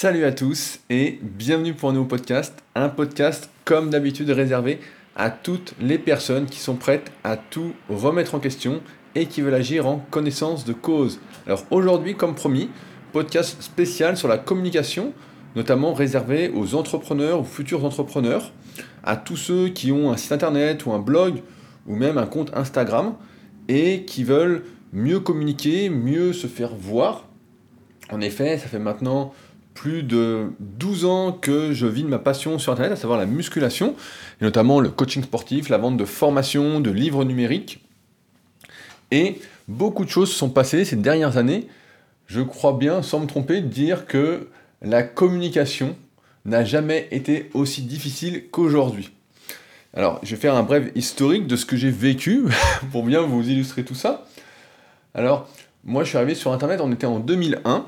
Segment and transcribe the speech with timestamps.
[0.00, 2.56] Salut à tous et bienvenue pour un nouveau podcast.
[2.76, 4.78] Un podcast comme d'habitude réservé
[5.16, 8.80] à toutes les personnes qui sont prêtes à tout remettre en question
[9.16, 11.18] et qui veulent agir en connaissance de cause.
[11.46, 12.70] Alors aujourd'hui, comme promis,
[13.12, 15.14] podcast spécial sur la communication,
[15.56, 18.52] notamment réservé aux entrepreneurs, aux futurs entrepreneurs,
[19.02, 21.42] à tous ceux qui ont un site internet ou un blog
[21.88, 23.16] ou même un compte Instagram
[23.66, 24.62] et qui veulent
[24.92, 27.24] mieux communiquer, mieux se faire voir.
[28.10, 29.34] En effet, ça fait maintenant
[29.78, 33.26] plus de 12 ans que je vis de ma passion sur Internet, à savoir la
[33.26, 33.94] musculation,
[34.40, 37.86] et notamment le coaching sportif, la vente de formations, de livres numériques.
[39.12, 41.68] Et beaucoup de choses se sont passées ces dernières années.
[42.26, 44.48] Je crois bien, sans me tromper, dire que
[44.82, 45.94] la communication
[46.44, 49.10] n'a jamais été aussi difficile qu'aujourd'hui.
[49.94, 52.46] Alors, je vais faire un bref historique de ce que j'ai vécu
[52.90, 54.26] pour bien vous illustrer tout ça.
[55.14, 55.48] Alors,
[55.84, 57.86] moi, je suis arrivé sur Internet, on était en 2001,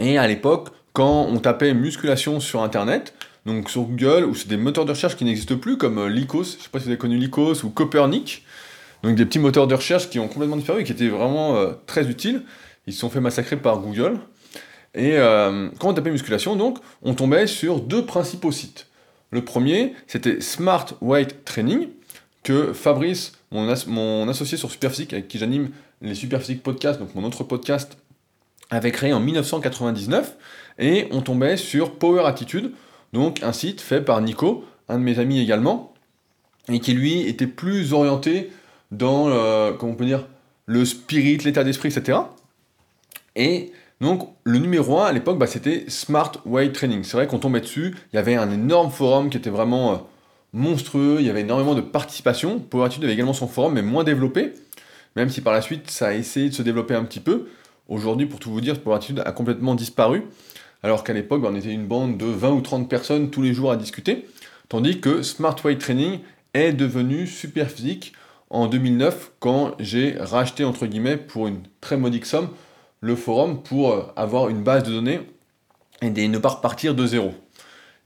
[0.00, 3.14] et à l'époque, quand on tapait musculation sur Internet,
[3.46, 6.42] donc sur Google, ou c'est des moteurs de recherche qui n'existent plus, comme euh, Lycos,
[6.42, 8.44] je sais pas si vous avez connu Lycos, ou Copernic,
[9.04, 11.70] donc des petits moteurs de recherche qui ont complètement disparu et qui étaient vraiment euh,
[11.86, 12.42] très utiles.
[12.88, 14.18] Ils se sont fait massacrer par Google.
[14.92, 18.88] Et euh, quand on tapait musculation, donc, on tombait sur deux principaux sites.
[19.30, 21.90] Le premier, c'était Smart Weight Training,
[22.42, 25.70] que Fabrice, mon, associé sur Superphysique, avec qui j'anime
[26.02, 27.98] les Superphysique Podcasts, donc mon autre podcast,
[28.70, 30.34] avait créé en 1999
[30.78, 32.72] et on tombait sur Power Attitude,
[33.12, 35.92] donc un site fait par Nico, un de mes amis également,
[36.70, 38.50] et qui lui était plus orienté
[38.90, 40.26] dans, euh, comment on peut dire,
[40.66, 42.18] le spirit, l'état d'esprit, etc.
[43.36, 47.02] Et donc le numéro 1 à l'époque, bah, c'était Smart Weight Training.
[47.04, 49.96] C'est vrai qu'on tombait dessus, il y avait un énorme forum qui était vraiment euh,
[50.52, 52.58] monstrueux, il y avait énormément de participation.
[52.60, 54.52] Power Attitude avait également son forum, mais moins développé,
[55.16, 57.48] même si par la suite ça a essayé de se développer un petit peu.
[57.88, 60.24] Aujourd'hui, pour tout vous dire, Power Attitude a complètement disparu
[60.82, 63.72] alors qu'à l'époque, on était une bande de 20 ou 30 personnes tous les jours
[63.72, 64.26] à discuter,
[64.68, 66.20] tandis que Smart Weight Training
[66.54, 68.12] est devenu super physique
[68.50, 72.48] en 2009 quand j'ai racheté entre guillemets pour une très modique somme
[73.00, 75.20] le forum pour euh, avoir une base de données
[76.02, 77.34] et ne pas repartir de zéro.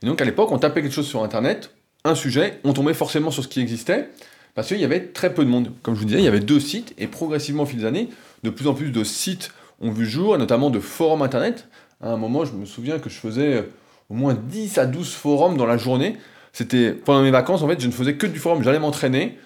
[0.01, 1.71] Et donc à l'époque, on tapait quelque chose sur internet,
[2.03, 4.09] un sujet, on tombait forcément sur ce qui existait,
[4.55, 5.71] parce qu'il y avait très peu de monde.
[5.81, 8.09] Comme je vous disais, il y avait deux sites, et progressivement au fil des années,
[8.43, 11.67] de plus en plus de sites ont vu jour, et notamment de forums internet,
[12.03, 13.61] à un moment, je me souviens que je faisais euh,
[14.09, 16.17] au moins 10 à 12 forums dans la journée.
[16.51, 19.37] C'était pendant mes vacances, en fait, je ne faisais que du forum, j'allais m'entraîner.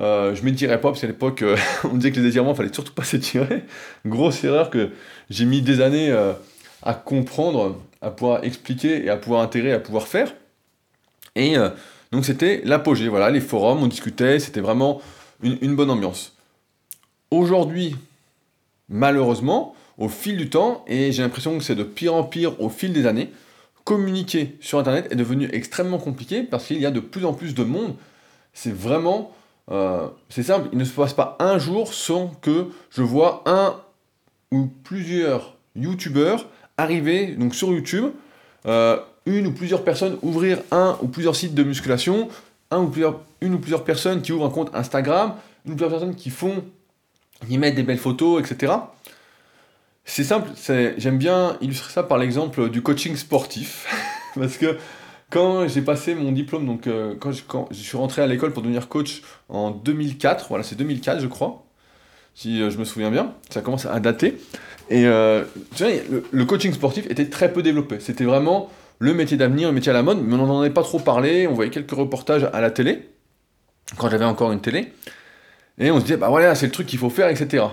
[0.00, 2.72] Euh, je m'étirais pas, parce qu'à l'époque, euh, on disait que les étirements, il fallait
[2.72, 3.64] surtout pas s'étirer.
[4.06, 4.90] Grosse erreur que
[5.28, 6.12] j'ai mis des années
[6.82, 10.34] à comprendre, à pouvoir expliquer et à pouvoir intégrer, à pouvoir faire.
[11.34, 11.56] Et
[12.12, 15.00] donc c'était l'apogée, voilà, les forums, on discutait, c'était vraiment
[15.42, 16.36] une bonne ambiance.
[17.30, 17.96] Aujourd'hui,
[18.88, 22.68] malheureusement, au fil du temps, et j'ai l'impression que c'est de pire en pire au
[22.68, 23.30] fil des années,
[23.84, 27.54] communiquer sur Internet est devenu extrêmement compliqué parce qu'il y a de plus en plus
[27.54, 27.94] de monde.
[28.52, 29.32] C'est vraiment...
[29.70, 33.76] Euh, c'est simple, il ne se passe pas un jour sans que je vois un
[34.50, 38.10] ou plusieurs youtubeurs arriver donc sur YouTube,
[38.66, 42.28] euh, une ou plusieurs personnes ouvrir un ou plusieurs sites de musculation,
[42.70, 45.34] un ou plusieurs, une ou plusieurs personnes qui ouvrent un compte Instagram,
[45.64, 46.64] une ou plusieurs personnes qui font,
[47.46, 48.72] qui mettent des belles photos, etc.
[50.04, 50.50] C'est simple,
[50.98, 53.86] j'aime bien illustrer ça par l'exemple du coaching sportif.
[54.34, 54.76] Parce que
[55.30, 58.52] quand j'ai passé mon diplôme, donc euh, quand, je, quand, je, suis rentré à l'école
[58.52, 61.64] pour devenir coach en 2004, voilà, c'est 2004 je crois,
[62.34, 64.38] si euh, je me souviens bien, ça commence à dater.
[64.90, 65.44] Et euh,
[65.74, 65.92] tu vois,
[66.30, 67.98] le, coaching sportif était très peu développé.
[68.00, 70.82] C'était vraiment le métier d'avenir, le métier à la mode, mais on n'en avait pas
[70.82, 71.46] trop parlé.
[71.46, 73.08] On voyait quelques reportages à la télé,
[73.96, 74.92] quand j'avais encore une télé.
[75.78, 77.64] Et on se disait, bah voilà, c'est le truc qu'il faut faire, etc.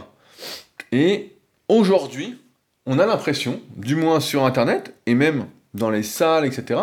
[0.92, 1.36] Et
[1.68, 2.38] Aujourd'hui,
[2.86, 6.82] on a l'impression, du moins sur Internet, et même dans les salles, etc.,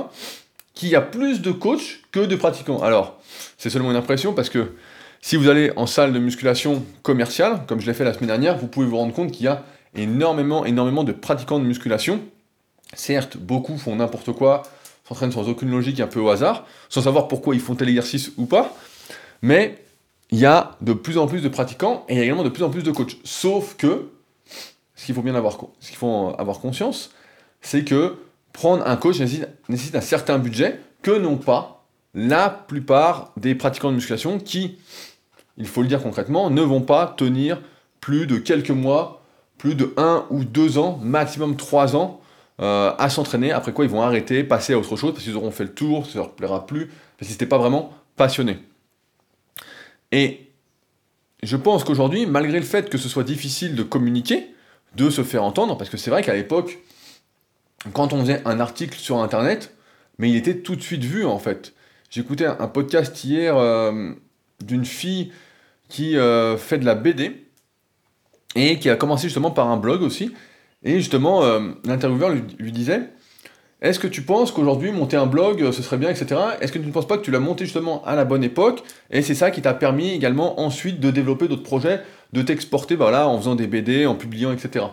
[0.75, 2.81] qu'il y a plus de coachs que de pratiquants.
[2.81, 3.21] Alors,
[3.57, 4.73] c'est seulement une impression parce que
[5.21, 8.57] si vous allez en salle de musculation commerciale, comme je l'ai fait la semaine dernière,
[8.57, 9.65] vous pouvez vous rendre compte qu'il y a
[9.97, 12.21] énormément, énormément de pratiquants de musculation.
[12.95, 14.63] Certes, beaucoup font n'importe quoi,
[15.09, 18.31] s'entraînent sans aucune logique, un peu au hasard, sans savoir pourquoi ils font tel exercice
[18.37, 18.77] ou pas,
[19.43, 19.83] mais
[20.31, 22.49] il y a de plus en plus de pratiquants et il y a également de
[22.51, 23.17] plus en plus de coachs.
[23.25, 24.11] Sauf que
[24.99, 27.11] ce qu'il faut bien avoir, ce qu'il faut avoir conscience,
[27.61, 28.17] c'est que
[28.53, 33.95] prendre un coach nécessite, un certain budget que n'ont pas la plupart des pratiquants de
[33.95, 34.79] musculation qui,
[35.57, 37.63] il faut le dire concrètement, ne vont pas tenir
[38.01, 39.23] plus de quelques mois,
[39.57, 42.21] plus de 1 ou 2 ans, maximum 3 ans
[42.61, 45.53] euh, à s'entraîner, après quoi ils vont arrêter, passer à autre chose, parce qu'ils auront
[45.53, 48.59] fait le tour, ça leur plaira plus, parce qu'ils n'étaient pas vraiment passionnés.
[50.11, 50.49] Et
[51.45, 54.55] je pense qu'aujourd'hui, malgré le fait que ce soit difficile de communiquer,
[54.97, 56.79] de se faire entendre, parce que c'est vrai qu'à l'époque,
[57.93, 59.75] quand on faisait un article sur Internet,
[60.19, 61.75] mais il était tout de suite vu en fait.
[62.11, 64.13] J'écoutais un podcast hier euh,
[64.65, 65.31] d'une fille
[65.89, 67.47] qui euh, fait de la BD
[68.55, 70.35] et qui a commencé justement par un blog aussi.
[70.83, 73.11] Et justement, euh, l'intervieweur lui, disait
[73.81, 76.41] Est-ce que tu penses qu'aujourd'hui monter un blog ce serait bien, etc.
[76.61, 78.83] Est-ce que tu ne penses pas que tu l'as monté justement à la bonne époque
[79.11, 82.03] Et c'est ça qui t'a permis également ensuite de développer d'autres projets,
[82.33, 84.87] de t'exporter bah, là, en faisant des BD, en publiant, etc.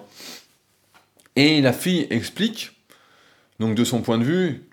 [1.36, 2.72] Et la fille explique,
[3.60, 4.70] donc de son point de vue,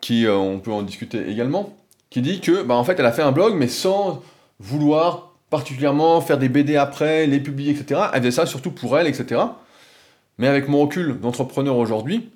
[0.00, 1.76] qui euh, on peut en discuter également,
[2.08, 4.22] qui dit que bah, en fait elle a fait un blog mais sans
[4.58, 8.00] vouloir particulièrement faire des BD après, les publier, etc.
[8.14, 9.40] Elle faisait ça surtout pour elle, etc.
[10.38, 12.30] Mais avec mon recul d'entrepreneur aujourd'hui,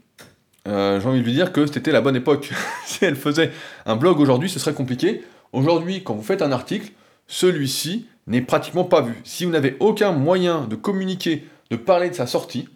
[0.67, 2.51] euh, j'ai envie de lui dire que c'était la bonne époque.
[2.87, 3.53] si elle faisait
[3.85, 5.23] un blog aujourd'hui, ce serait compliqué.
[5.53, 6.93] Aujourd'hui, quand vous faites un article,
[7.27, 9.15] celui-ci n'est pratiquement pas vu.
[9.25, 12.69] Si vous n'avez aucun moyen de communiquer, de parler de sa sortie,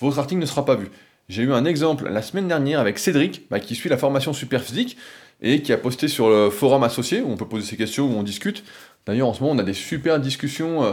[0.00, 0.88] votre article ne sera pas vu.
[1.28, 4.96] J'ai eu un exemple la semaine dernière avec Cédric, bah, qui suit la formation Superphysique
[5.40, 8.18] et qui a posté sur le forum associé où on peut poser ses questions, où
[8.18, 8.64] on discute.
[9.06, 10.92] D'ailleurs, en ce moment, on a des super discussions euh,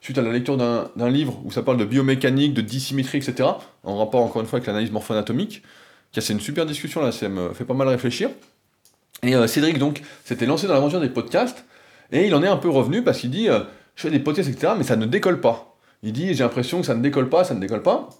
[0.00, 3.48] suite à la lecture d'un livre où ça parle de biomécanique, de dissymétrie, etc.,
[3.84, 5.62] en rapport encore une fois avec l'analyse morpho-anatomique.
[6.14, 8.30] C'est une super discussion là, ça me fait pas mal réfléchir.
[9.22, 11.64] Et euh, Cédric, donc, s'était lancé dans l'aventure des podcasts,
[12.10, 13.60] et il en est un peu revenu parce qu'il dit euh,
[13.94, 15.76] Je fais des podcasts, etc., mais ça ne décolle pas.
[16.02, 18.10] Il dit J'ai l'impression que ça ne décolle pas, ça ne décolle pas.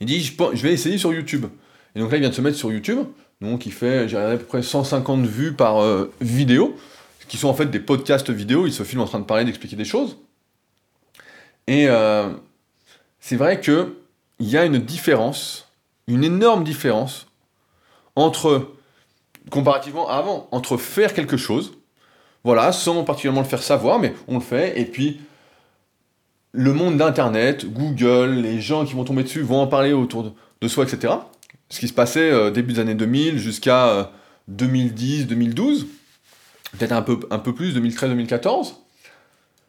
[0.00, 1.46] Il dit je, je vais essayer sur YouTube.
[1.94, 3.00] Et donc là, il vient de se mettre sur YouTube.
[3.40, 6.76] Donc il fait, j'ai à peu près 150 vues par euh, vidéo,
[7.28, 8.66] qui sont en fait des podcasts vidéo.
[8.66, 10.16] Il se filme en train de parler, d'expliquer des choses.
[11.66, 11.86] Et
[13.20, 13.92] c'est vrai qu'il
[14.40, 15.69] y a une différence,
[16.06, 17.26] une énorme différence
[18.16, 18.72] entre,
[19.50, 21.72] comparativement à avant, entre faire quelque chose,
[22.44, 25.20] voilà, sans particulièrement le faire savoir, mais on le fait, et puis
[26.52, 30.68] le monde d'Internet, Google, les gens qui vont tomber dessus vont en parler autour de,
[30.68, 31.14] soi, etc.
[31.68, 34.10] Ce qui se passait euh, début des années 2000 jusqu'à
[34.48, 35.86] 2010, euh, 2012,
[36.76, 38.76] peut-être un peu, un peu plus, 2013, 2014,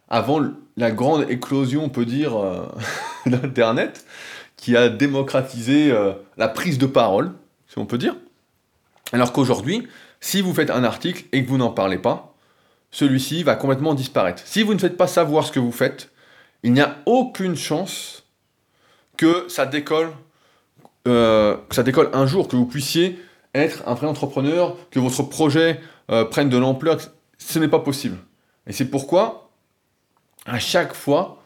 [0.09, 0.41] avant
[0.75, 2.65] la grande éclosion, on peut dire, euh,
[3.25, 4.05] d'Internet,
[4.61, 5.91] qui a démocratisé
[6.37, 7.33] la prise de parole,
[7.67, 8.15] si on peut dire.
[9.11, 9.87] Alors qu'aujourd'hui,
[10.19, 12.35] si vous faites un article et que vous n'en parlez pas,
[12.91, 14.43] celui-ci va complètement disparaître.
[14.45, 16.11] Si vous ne faites pas savoir ce que vous faites,
[16.63, 18.23] il n'y a aucune chance
[19.17, 20.11] que ça décolle,
[21.07, 23.19] euh, que ça décolle un jour, que vous puissiez
[23.55, 25.81] être un vrai entrepreneur, que votre projet
[26.11, 26.99] euh, prenne de l'ampleur.
[27.39, 28.17] Ce n'est pas possible.
[28.67, 29.49] Et c'est pourquoi,
[30.45, 31.41] à chaque fois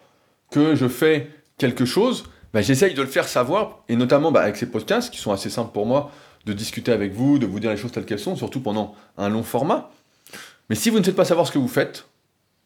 [0.52, 4.56] que je fais quelque chose, bah, j'essaye de le faire savoir, et notamment bah, avec
[4.56, 6.10] ces podcasts qui sont assez simples pour moi,
[6.46, 9.28] de discuter avec vous, de vous dire les choses telles qu'elles sont, surtout pendant un
[9.28, 9.92] long format.
[10.70, 12.06] Mais si vous ne faites pas savoir ce que vous faites,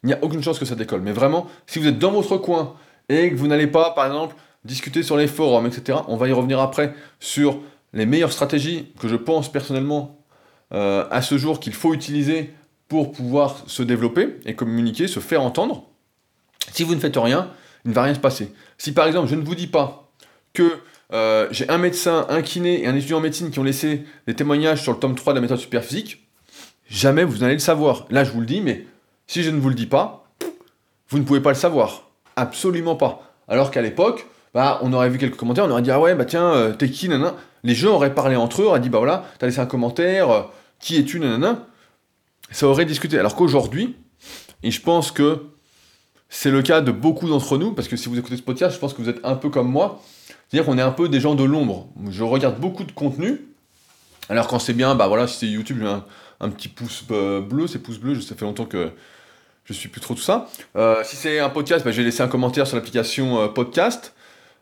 [0.03, 1.01] il n'y a aucune chance que ça décolle.
[1.01, 2.75] Mais vraiment, si vous êtes dans votre coin
[3.09, 6.33] et que vous n'allez pas, par exemple, discuter sur les forums, etc., on va y
[6.33, 7.59] revenir après sur
[7.93, 10.19] les meilleures stratégies que je pense personnellement
[10.71, 12.53] euh, à ce jour qu'il faut utiliser
[12.89, 15.85] pour pouvoir se développer et communiquer, se faire entendre.
[16.73, 17.49] Si vous ne faites rien,
[17.85, 18.53] il ne va rien se passer.
[18.77, 20.11] Si par exemple, je ne vous dis pas
[20.53, 20.79] que
[21.11, 24.35] euh, j'ai un médecin, un kiné et un étudiant en médecine qui ont laissé des
[24.35, 26.27] témoignages sur le tome 3 de la méthode superphysique,
[26.89, 28.05] jamais vous n'allez le savoir.
[28.09, 28.85] Là, je vous le dis, mais
[29.27, 30.27] si je ne vous le dis pas,
[31.09, 32.09] vous ne pouvez pas le savoir.
[32.35, 33.33] Absolument pas.
[33.47, 36.25] Alors qu'à l'époque, bah, on aurait vu quelques commentaires, on aurait dit Ah ouais, bah
[36.25, 37.35] tiens, euh, t'es qui, nanana.
[37.63, 40.41] Les gens auraient parlé entre eux, auraient dit Bah voilà, t'as laissé un commentaire, euh,
[40.79, 41.65] qui es-tu, nanana.
[42.51, 43.17] Ça aurait discuté.
[43.17, 43.95] Alors qu'aujourd'hui,
[44.63, 45.45] et je pense que
[46.29, 48.79] c'est le cas de beaucoup d'entre nous, parce que si vous écoutez ce podcast, je
[48.79, 50.01] pense que vous êtes un peu comme moi.
[50.47, 51.87] C'est-à-dire qu'on est un peu des gens de l'ombre.
[52.09, 53.41] Je regarde beaucoup de contenu.
[54.29, 56.05] Alors quand c'est bien, bah voilà, si c'est YouTube, j'ai un,
[56.39, 58.91] un, petit pouce euh, bleu, c'est pouce bleu, ça fait longtemps que
[59.65, 60.47] je suis plus trop tout ça.
[60.75, 64.13] Euh, si c'est un podcast, bah, je vais laisser un commentaire sur l'application euh, podcast.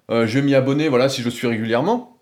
[0.10, 2.18] Je vais m'y abonner voilà, si je suis régulièrement.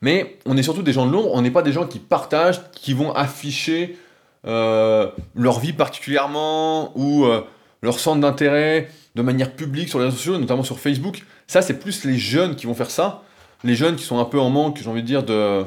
[0.00, 2.60] Mais on est surtout des gens de l'ombre, on n'est pas des gens qui partagent,
[2.72, 3.96] qui vont afficher
[4.44, 7.24] leur vie particulièrement ou
[7.86, 11.24] leur centre d'intérêt de manière publique sur les réseaux sociaux, notamment sur Facebook.
[11.46, 13.22] Ça, c'est plus les jeunes qui vont faire ça.
[13.64, 15.64] Les jeunes qui sont un peu en manque, j'ai envie de dire, de.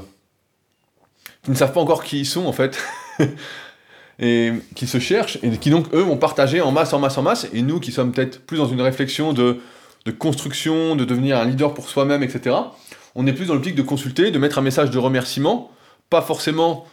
[1.43, 2.77] qui ne savent pas encore qui ils sont en fait.
[4.19, 7.23] et qui se cherchent et qui donc eux vont partager en masse, en masse, en
[7.23, 7.47] masse.
[7.53, 9.61] Et nous qui sommes peut-être plus dans une réflexion de,
[10.05, 12.55] de construction, de devenir un leader pour soi-même, etc.
[13.15, 15.71] On est plus dans l'optique de consulter, de mettre un message de remerciement,
[16.09, 16.85] pas forcément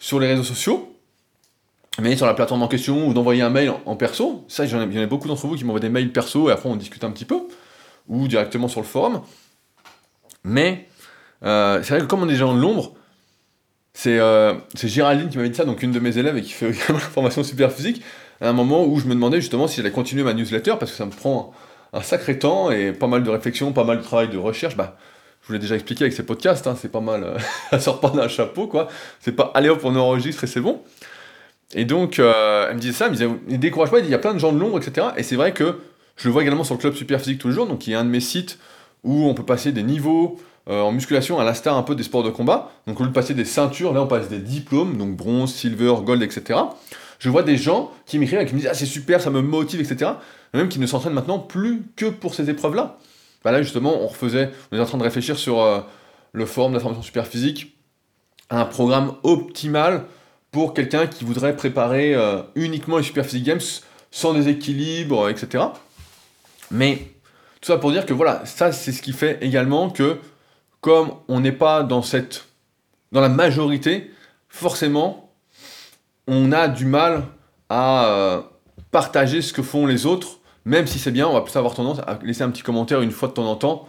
[0.00, 0.91] sur les réseaux sociaux,
[2.00, 4.44] mais sur la plateforme en question ou d'envoyer un mail en, perso.
[4.48, 6.68] Ça, il y en a beaucoup d'entre vous qui m'envoient des mails perso et après
[6.68, 7.40] on discute un petit peu,
[8.08, 9.22] ou directement sur le forum.
[10.44, 10.88] Mais
[11.44, 12.94] euh, c'est vrai que comme on est gens de l'ombre,
[14.06, 16.70] euh, c'est Géraldine qui m'avait dit ça, donc une de mes élèves et qui fait
[16.70, 18.02] également la formation super physique,
[18.40, 20.96] à un moment où je me demandais justement si j'allais continuer ma newsletter parce que
[20.96, 21.52] ça me prend
[21.92, 24.76] un sacré temps et pas mal de réflexion, pas mal de travail de recherche.
[24.76, 24.96] Bah,
[25.42, 27.38] je vous l'ai déjà expliqué avec ces podcasts, hein, c'est pas mal, euh,
[27.70, 28.88] ça sort pas d'un chapeau, quoi.
[29.20, 30.82] C'est pas allez hop, on enregistre et c'est bon.
[31.74, 34.14] Et donc, euh, elle me disait ça, elle me disait, ne décourage pas, il y
[34.14, 35.08] a plein de gens de l'ombre, etc.
[35.16, 35.78] Et c'est vrai que
[36.16, 38.00] je le vois également sur le club Super Physique tous les jours, donc y a
[38.00, 38.58] un de mes sites
[39.04, 40.38] où on peut passer des niveaux
[40.68, 42.70] euh, en musculation à l'instar un peu des sports de combat.
[42.86, 45.94] Donc au lieu de passer des ceintures, là on passe des diplômes, donc bronze, silver,
[46.04, 46.60] gold, etc.
[47.18, 49.40] Je vois des gens qui m'écrivent et qui me disent Ah c'est super, ça me
[49.40, 50.12] motive, etc.
[50.54, 52.98] Même qui ne s'entraînent maintenant plus que pour ces épreuves-là.
[53.44, 55.80] Bah là justement, on refaisait, on est en train de réfléchir sur euh,
[56.32, 57.76] le forum de la formation super physique,
[58.50, 60.04] un programme optimal
[60.52, 63.60] pour quelqu'un qui voudrait préparer euh, uniquement les Super Physique Games
[64.10, 65.64] sans déséquilibre, etc.
[66.70, 67.10] Mais
[67.60, 70.18] tout ça pour dire que voilà, ça c'est ce qui fait également que
[70.80, 72.46] comme on n'est pas dans cette
[73.12, 74.10] dans la majorité,
[74.48, 75.32] forcément
[76.28, 77.24] on a du mal
[77.68, 78.42] à euh,
[78.90, 81.98] partager ce que font les autres, même si c'est bien, on va plus avoir tendance
[82.00, 83.88] à laisser un petit commentaire une fois de temps en temps,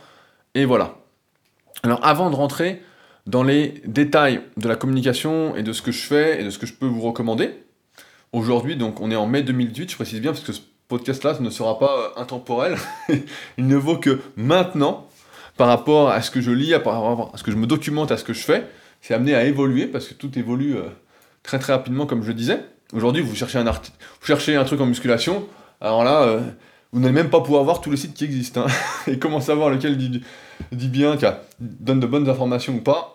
[0.55, 0.95] et voilà.
[1.83, 2.81] Alors avant de rentrer
[3.25, 6.59] dans les détails de la communication et de ce que je fais et de ce
[6.59, 7.51] que je peux vous recommander.
[8.31, 11.49] Aujourd'hui, donc on est en mai 2018, je précise bien parce que ce podcast-là ne
[11.49, 12.77] sera pas euh, intemporel.
[13.57, 15.07] Il ne vaut que maintenant,
[15.57, 16.81] par rapport à ce que je lis, à
[17.35, 18.67] ce que je me documente, à ce que je fais.
[19.01, 20.83] C'est amené à évoluer parce que tout évolue euh,
[21.43, 22.59] très très rapidement, comme je le disais.
[22.93, 25.47] Aujourd'hui, vous cherchez un article, vous cherchez un truc en musculation,
[25.81, 26.41] alors là, euh,
[26.93, 28.65] vous n'allez même pas pouvoir voir tous les sites qui existent.
[28.65, 28.71] Hein.
[29.11, 30.23] et comment savoir lequel dit,
[30.71, 31.17] dit bien,
[31.59, 33.13] donne de bonnes informations ou pas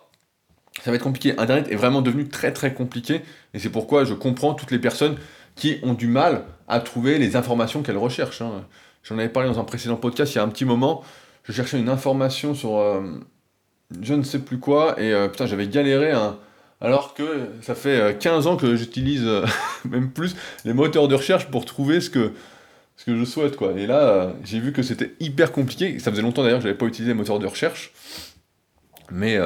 [0.81, 1.33] ça va être compliqué.
[1.37, 3.21] Internet est vraiment devenu très très compliqué
[3.53, 5.17] et c'est pourquoi je comprends toutes les personnes
[5.55, 8.41] qui ont du mal à trouver les informations qu'elles recherchent.
[8.41, 8.65] Hein.
[9.03, 11.03] J'en avais parlé dans un précédent podcast il y a un petit moment.
[11.43, 13.01] Je cherchais une information sur euh,
[14.01, 16.37] je ne sais plus quoi et euh, putain j'avais galéré hein.
[16.79, 19.27] alors que ça fait 15 euh, ans que j'utilise
[19.89, 22.31] même plus les moteurs de recherche pour trouver ce que,
[22.99, 23.71] ce que je souhaite quoi.
[23.77, 25.99] Et là j'ai vu que c'était hyper compliqué.
[25.99, 27.91] Ça faisait longtemps d'ailleurs que je n'avais pas utilisé les moteurs de recherche.
[29.11, 29.39] Mais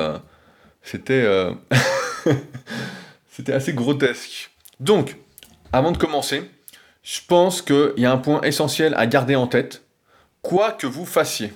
[0.81, 1.51] c'était euh,
[3.29, 4.51] c'était assez grotesque.
[4.79, 5.17] Donc,
[5.71, 6.49] avant de commencer,
[7.03, 9.83] je pense qu'il y a un point essentiel à garder en tête,
[10.41, 11.53] quoi que vous fassiez.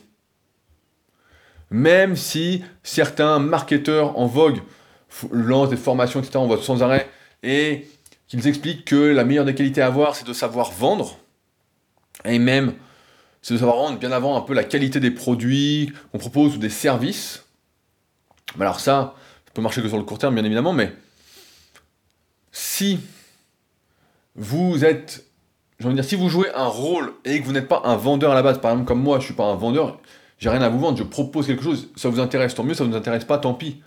[1.70, 4.60] Même si certains marketeurs en vogue
[5.32, 7.10] lancent des formations, etc., on voit sans arrêt,
[7.44, 7.88] et
[8.27, 11.18] qu'ils expliquent que la meilleure des qualités à avoir, c'est de savoir vendre,
[12.27, 12.74] et même
[13.41, 16.57] c'est de savoir vendre bien avant un peu la qualité des produits qu'on propose ou
[16.57, 17.46] des services.
[18.60, 19.15] Alors ça,
[19.46, 20.93] ça peut marcher que sur le court terme, bien évidemment, mais
[22.51, 23.00] si
[24.36, 25.25] vous êtes,
[25.79, 27.96] j'ai envie de dire, si vous jouez un rôle et que vous n'êtes pas un
[27.96, 30.00] vendeur à la base, par exemple comme moi, je suis pas un vendeur,
[30.39, 32.84] j'ai rien à vous vendre, je propose quelque chose, ça vous intéresse, tant mieux, ça
[32.84, 33.81] vous intéresse pas, tant pis.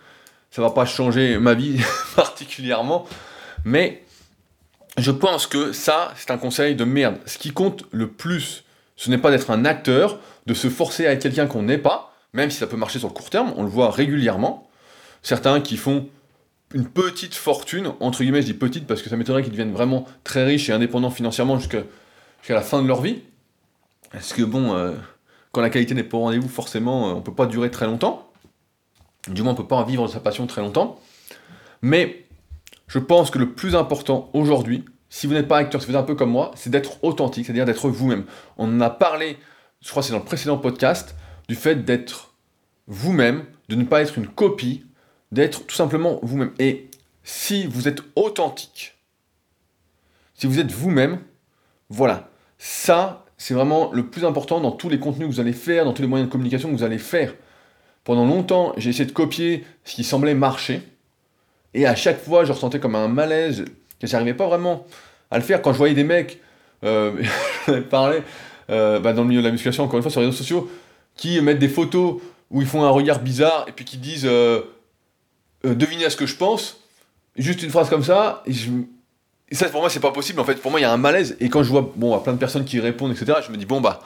[0.50, 1.80] Ça va pas changer ma vie
[2.16, 3.06] particulièrement,
[3.64, 4.04] mais
[4.98, 7.18] je pense que ça, c'est un conseil de merde.
[7.26, 8.64] Ce qui compte le plus,
[8.96, 12.14] ce n'est pas d'être un acteur, de se forcer à être quelqu'un qu'on n'est pas,
[12.32, 14.68] même si ça peut marcher sur le court terme, on le voit régulièrement.
[15.22, 16.08] Certains qui font
[16.74, 20.06] une petite fortune, entre guillemets, je dis petite parce que ça m'étonnerait qu'ils deviennent vraiment
[20.22, 21.84] très riches et indépendants financièrement jusqu'à
[22.48, 23.22] la fin de leur vie.
[24.12, 24.94] Parce que bon, euh,
[25.52, 27.86] quand la qualité n'est pas au rendez-vous, forcément, euh, on ne peut pas durer très
[27.86, 28.30] longtemps.
[29.28, 31.00] Du moins, on ne peut pas vivre de sa passion très longtemps.
[31.82, 32.26] Mais
[32.90, 36.00] je pense que le plus important aujourd'hui, si vous n'êtes pas acteur, si vous êtes
[36.00, 38.24] un peu comme moi, c'est d'être authentique, c'est-à-dire d'être vous-même.
[38.58, 39.38] On en a parlé,
[39.80, 41.14] je crois que c'est dans le précédent podcast,
[41.48, 42.34] du fait d'être
[42.88, 44.86] vous-même, de ne pas être une copie,
[45.30, 46.50] d'être tout simplement vous-même.
[46.58, 46.90] Et
[47.22, 48.98] si vous êtes authentique,
[50.34, 51.20] si vous êtes vous-même,
[51.90, 52.28] voilà,
[52.58, 55.92] ça, c'est vraiment le plus important dans tous les contenus que vous allez faire, dans
[55.92, 57.36] tous les moyens de communication que vous allez faire.
[58.02, 60.82] Pendant longtemps, j'ai essayé de copier ce qui semblait marcher,
[61.74, 63.64] et à chaque fois, je ressentais comme un malaise,
[64.00, 64.86] que j'arrivais pas vraiment
[65.30, 65.62] à le faire.
[65.62, 66.40] Quand je voyais des mecs,
[66.84, 67.12] euh,
[67.90, 68.22] parler
[68.70, 70.70] euh, bah, dans le milieu de la musculation, encore une fois, sur les réseaux sociaux,
[71.16, 74.26] qui mettent des photos où ils font un regard bizarre, et puis qui disent...
[74.26, 74.62] Euh,
[75.66, 76.80] euh, deviner à ce que je pense,
[77.36, 78.70] juste une phrase comme ça, et, je,
[79.52, 81.36] ça pour moi c'est pas possible en fait, pour moi il y a un malaise,
[81.38, 83.82] et quand je vois bon, plein de personnes qui répondent, etc., je me dis bon
[83.82, 84.00] bah,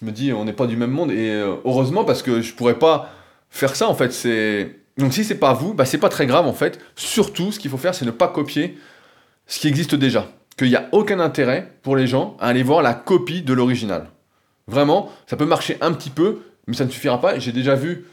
[0.00, 1.30] je me dis on n'est pas du même monde, et
[1.66, 3.10] heureusement parce que je pourrais pas
[3.50, 4.77] faire ça en fait, c'est...
[4.98, 7.70] Donc si c'est pas vous, bah c'est pas très grave en fait, surtout ce qu'il
[7.70, 8.78] faut faire c'est ne pas copier
[9.46, 10.28] ce qui existe déjà,
[10.58, 14.10] qu'il n'y a aucun intérêt pour les gens à aller voir la copie de l'original.
[14.66, 18.04] Vraiment, ça peut marcher un petit peu, mais ça ne suffira pas, j'ai déjà vu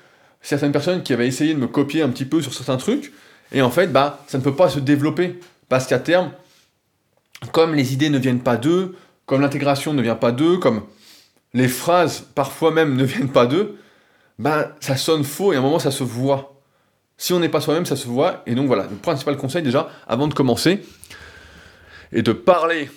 [0.41, 3.11] certaines personnes qui avaient essayé de me copier un petit peu sur certains trucs,
[3.51, 6.31] et en fait, bah, ça ne peut pas se développer, parce qu'à terme,
[7.51, 10.83] comme les idées ne viennent pas d'eux, comme l'intégration ne vient pas d'eux, comme
[11.53, 13.77] les phrases parfois même ne viennent pas d'eux,
[14.39, 16.54] bah, ça sonne faux et à un moment ça se voit.
[17.17, 18.43] Si on n'est pas soi-même, ça se voit.
[18.45, 20.83] Et donc voilà, le principal conseil déjà, avant de commencer,
[22.11, 22.89] est de parler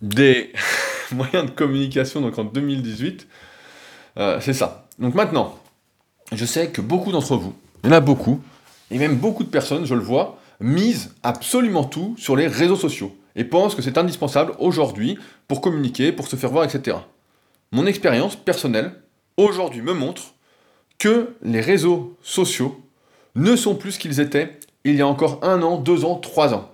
[0.00, 0.52] des
[1.12, 3.26] moyens de communication donc en 2018.
[4.18, 4.86] Euh, c'est ça.
[4.98, 5.58] Donc maintenant,
[6.32, 8.40] je sais que beaucoup d'entre vous, il y en a beaucoup,
[8.90, 13.16] et même beaucoup de personnes, je le vois, misent absolument tout sur les réseaux sociaux
[13.34, 15.18] et pensent que c'est indispensable aujourd'hui
[15.48, 16.98] pour communiquer, pour se faire voir, etc.
[17.72, 18.92] Mon expérience personnelle,
[19.36, 20.34] aujourd'hui, me montre
[20.98, 22.81] que les réseaux sociaux
[23.34, 26.54] ne sont plus ce qu'ils étaient il y a encore un an, deux ans, trois
[26.54, 26.70] ans.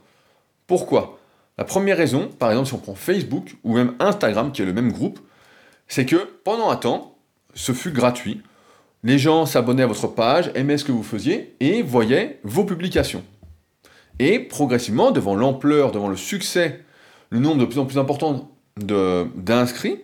[0.67, 1.19] Pourquoi?
[1.57, 4.73] La première raison, par exemple si on prend Facebook ou même Instagram, qui est le
[4.73, 5.19] même groupe,
[5.89, 7.17] c'est que pendant un temps,
[7.55, 8.43] ce fut gratuit.
[9.05, 13.25] Les gens s'abonnaient à votre page, aimaient ce que vous faisiez et voyaient vos publications.
[14.19, 16.85] Et progressivement, devant l'ampleur, devant le succès,
[17.31, 20.01] le nombre de plus en plus important d'inscrits,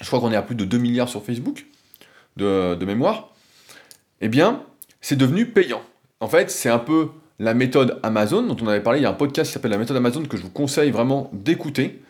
[0.00, 1.66] je crois qu'on est à plus de 2 milliards sur Facebook
[2.36, 3.34] de, de mémoire,
[4.20, 4.62] eh bien,
[5.00, 5.82] c'est devenu payant.
[6.20, 9.00] En fait, c'est un peu la méthode Amazon dont on avait parlé.
[9.00, 11.30] Il y a un podcast qui s'appelle La méthode Amazon que je vous conseille vraiment
[11.32, 12.02] d'écouter,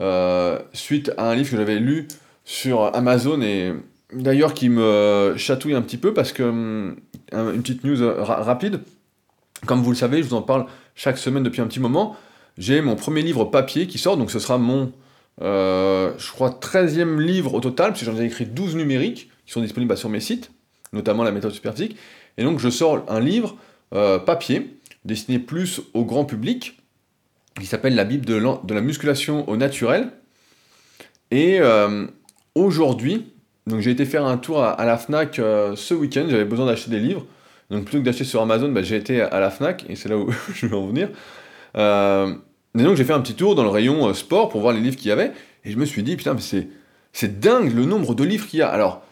[0.00, 2.08] euh, suite à un livre que j'avais lu
[2.44, 3.72] sur Amazon et
[4.12, 6.96] d'ailleurs qui me chatouille un petit peu parce que hum,
[7.32, 8.80] une petite news rapide.
[9.66, 12.16] Comme vous le savez, je vous en parle chaque semaine depuis un petit moment.
[12.58, 14.92] J'ai mon premier livre papier qui sort, donc ce sera mon,
[15.42, 19.52] euh, je crois, 13e livre au total, parce que j'en ai écrit 12 numériques qui
[19.52, 20.50] sont disponibles bah, sur mes sites,
[20.92, 21.96] notamment la méthode superphysique.
[22.38, 23.56] Et donc je sors un livre
[23.94, 26.78] euh, papier, destiné plus au grand public,
[27.58, 28.34] qui s'appelle La Bible de,
[28.74, 30.10] la musculation au naturel.
[31.30, 32.06] Et euh,
[32.54, 33.32] aujourd'hui,
[33.66, 37.00] donc j'ai été faire un tour à, la FNAC ce week-end, j'avais besoin d'acheter des
[37.00, 37.26] livres.
[37.70, 40.18] Donc plutôt que d'acheter sur Amazon, bah, j'ai été à la FNAC, et c'est là
[40.18, 41.08] où je vais en venir.
[41.76, 42.34] Euh,
[42.78, 44.80] et donc j'ai fait un petit tour dans le rayon euh, sport pour voir les
[44.80, 45.32] livres qu'il y avait,
[45.64, 46.68] et je me suis dit, putain, mais c'est,
[47.12, 48.68] c'est dingue le nombre de livres qu'il y a.
[48.68, 49.02] Alors,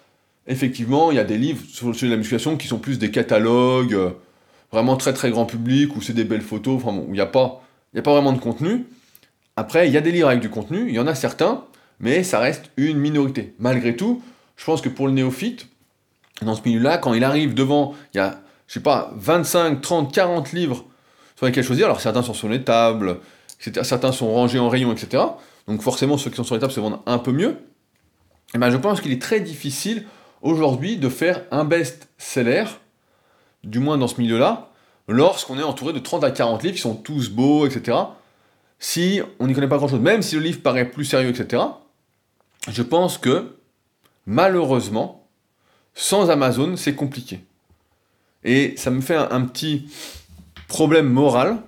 [0.47, 2.99] effectivement, il y a des livres sur le sujet de la musculation qui sont plus
[2.99, 4.11] des catalogues, euh,
[4.71, 7.27] vraiment très très grand public, où c'est des belles photos, enfin, où il n'y a,
[7.27, 7.63] pas,
[7.97, 8.87] a pas vraiment de contenu.
[9.57, 11.65] Après, il y a des livres avec du contenu, il y en a certains,
[12.01, 13.55] mais ça reste une minorité.
[13.59, 14.23] Malgré tout,
[14.57, 15.69] je pense que pour le néophyte,
[16.41, 20.13] dans ce milieu-là, quand il arrive devant, il y a, je sais pas, 25, 30,
[20.13, 20.85] 40 livres
[21.37, 23.19] sur lesquels choisir, alors certains sont sur les tables,
[23.59, 25.23] certains sont rangés en rayons, etc.
[25.69, 27.59] Donc forcément, ceux qui sont sur les tables se vendent un peu mieux.
[28.55, 30.05] Et ben, je pense qu'il est très difficile
[30.43, 32.65] aujourd'hui de faire un best-seller,
[33.65, 34.69] du moins dans ce milieu-là,
[35.09, 37.99] lorsqu'on est entouré de 30 à 40 livres qui sont tous beaux, etc.
[38.79, 41.63] Si on n'y connaît pas grand-chose, même si le livre paraît plus sérieux, etc.,
[42.69, 43.57] je pense que,
[44.27, 45.27] malheureusement,
[45.95, 47.41] sans Amazon, c'est compliqué.
[48.45, 49.89] Et ça me fait un, petit
[50.69, 51.59] problème moral,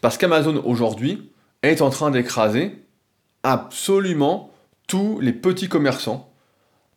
[0.00, 1.30] parce qu'Amazon aujourd'hui
[1.62, 2.84] est en train d'écraser
[3.42, 4.50] absolument
[4.86, 6.30] tous les petits commerçants,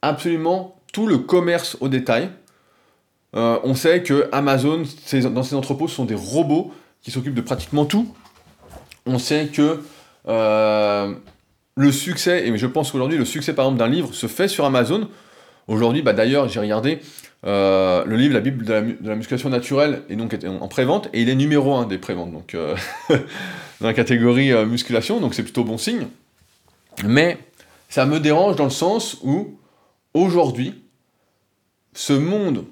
[0.02, 2.30] absolument tout le commerce au détail.
[3.36, 4.84] Euh, on sait que Amazon,
[5.32, 8.14] dans ses entrepôts, sont des robots qui s'occupent de pratiquement tout.
[9.06, 9.82] On sait que
[10.30, 11.14] euh,
[11.76, 14.64] le succès, et je pense qu'aujourd'hui, le succès par exemple d'un livre se fait sur
[14.64, 15.10] Amazon.
[15.68, 17.00] Aujourd'hui, bah, d'ailleurs, j'ai regardé
[17.46, 21.30] euh, le livre La Bible de la, musculation naturelle et donc en pré-vente et il
[21.30, 22.56] est numéro 1 des pré-ventes donc
[23.10, 26.08] dans la catégorie musculation donc c'est plutôt bon signe.
[27.04, 27.38] Mais
[27.90, 29.58] ça me dérange dans le sens où
[30.14, 30.83] aujourd'hui
[31.94, 32.66] ce monde,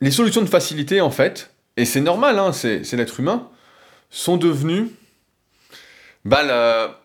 [0.00, 3.48] les solutions de facilité en fait, et c'est normal, hein, c'est l'être humain,
[4.10, 4.90] sont devenues
[6.24, 6.98] bah,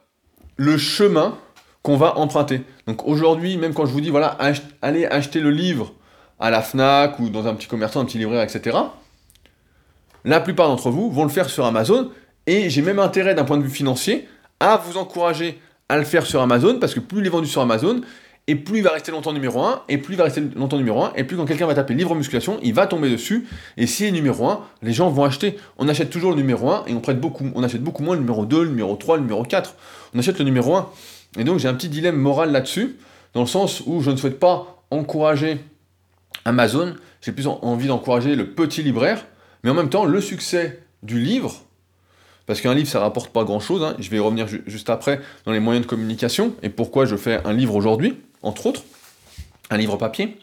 [0.57, 1.37] le chemin
[1.81, 2.61] qu'on va emprunter.
[2.87, 4.37] Donc aujourd'hui, même quand je vous dis, voilà,
[4.81, 5.93] allez acheter le livre
[6.39, 8.77] à la FNAC ou dans un petit commerçant, un petit libraire, etc.,
[10.25, 12.11] la plupart d'entre vous vont le faire sur Amazon,
[12.45, 14.27] et j'ai même intérêt d'un point de vue financier
[14.59, 17.61] à vous encourager à le faire sur Amazon, parce que plus il est vendu sur
[17.61, 18.01] Amazon,
[18.49, 21.03] et plus il va rester longtemps numéro 1, et plus il va rester longtemps numéro
[21.03, 24.07] 1, et plus quand quelqu'un va taper livre musculation, il va tomber dessus, et s'il
[24.07, 25.57] est numéro 1, les gens vont acheter.
[25.77, 28.21] On achète toujours le numéro 1, et on prête beaucoup, on achète beaucoup moins le
[28.21, 29.75] numéro 2, le numéro 3, le numéro 4.
[30.15, 30.89] On achète le numéro 1.
[31.37, 32.95] Et donc j'ai un petit dilemme moral là-dessus,
[33.35, 35.59] dans le sens où je ne souhaite pas encourager
[36.43, 39.27] Amazon, j'ai plus envie d'encourager le petit libraire,
[39.63, 41.53] mais en même temps le succès du livre,
[42.47, 45.51] parce qu'un livre ça rapporte pas grand-chose, hein, je vais y revenir juste après dans
[45.51, 48.83] les moyens de communication, et pourquoi je fais un livre aujourd'hui, entre autres,
[49.69, 50.37] un livre papier,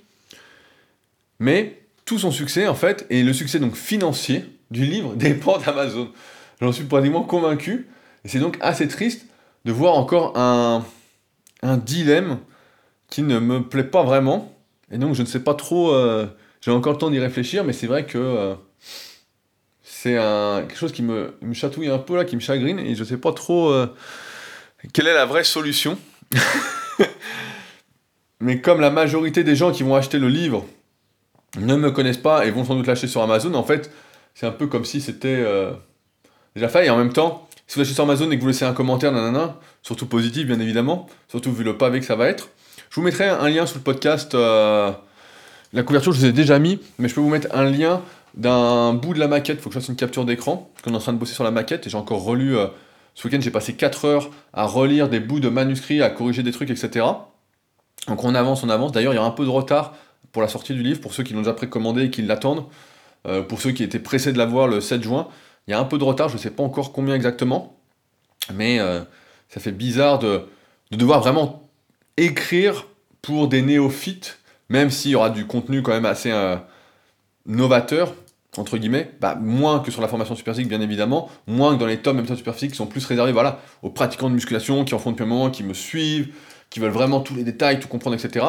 [1.38, 6.10] mais tout son succès en fait, et le succès donc financier du livre dépend d'Amazon.
[6.60, 7.88] J'en suis pratiquement convaincu,
[8.24, 9.26] et c'est donc assez triste
[9.64, 10.84] de voir encore un,
[11.62, 12.38] dilemme
[13.10, 14.56] qui ne me plaît pas vraiment.
[14.92, 16.26] Et donc je ne sais pas trop, euh,
[16.60, 18.54] j'ai encore le temps d'y réfléchir, mais c'est vrai que euh,
[19.82, 23.08] c'est quelque chose qui me, chatouille un peu là, qui me chagrine, et je ne
[23.08, 23.92] sais pas trop euh,
[24.92, 25.98] quelle est la vraie solution.
[28.40, 30.64] mais comme la majorité des gens qui vont acheter le livre
[31.58, 33.90] ne me connaissent pas et vont sans doute l'acheter sur Amazon, en fait,
[34.34, 35.44] c'est un peu comme si c'était
[36.54, 38.64] déjà fait, et en même temps, si vous achetez sur Amazon et que vous laissez
[38.64, 42.50] un commentaire, nanana, surtout positif bien évidemment, surtout vu le pavé que ça va être,
[42.90, 44.92] je vous mettrai un lien sous le podcast, euh,
[45.72, 48.00] la couverture, je vous ai déjà mis, mais je peux vous mettre un lien
[48.34, 49.58] d'un bout de la maquette.
[49.58, 51.44] Il faut que je fasse une capture d'écran, qu'on est en train de bosser sur
[51.44, 52.56] la maquette, et j'ai encore relu.
[52.56, 52.66] Euh,
[53.14, 56.52] ce week-end, j'ai passé 4 heures à relire des bouts de manuscrits, à corriger des
[56.52, 57.06] trucs, etc.
[58.08, 58.92] Donc on avance, on avance.
[58.92, 59.94] D'ailleurs, il y a un peu de retard
[60.32, 62.64] pour la sortie du livre, pour ceux qui l'ont déjà précommandé et qui l'attendent.
[63.26, 65.28] Euh, pour ceux qui étaient pressés de l'avoir le 7 juin,
[65.66, 67.76] il y a un peu de retard, je ne sais pas encore combien exactement,
[68.54, 69.00] mais euh,
[69.48, 70.42] ça fait bizarre de,
[70.92, 71.68] devoir vraiment
[72.16, 72.86] écrire
[73.20, 74.38] pour des néophytes,
[74.68, 76.56] même s'il y aura du contenu quand même assez euh,
[77.46, 78.14] novateur,
[78.56, 81.98] entre guillemets, bah, moins que sur la formation superphysique bien évidemment, moins que dans les
[81.98, 84.98] tomes même super superphysiques qui sont plus réservés voilà, aux pratiquants de musculation qui en
[84.98, 86.28] font depuis un moment, qui me suivent,
[86.70, 88.44] qui veulent vraiment tous les détails, tout comprendre, etc.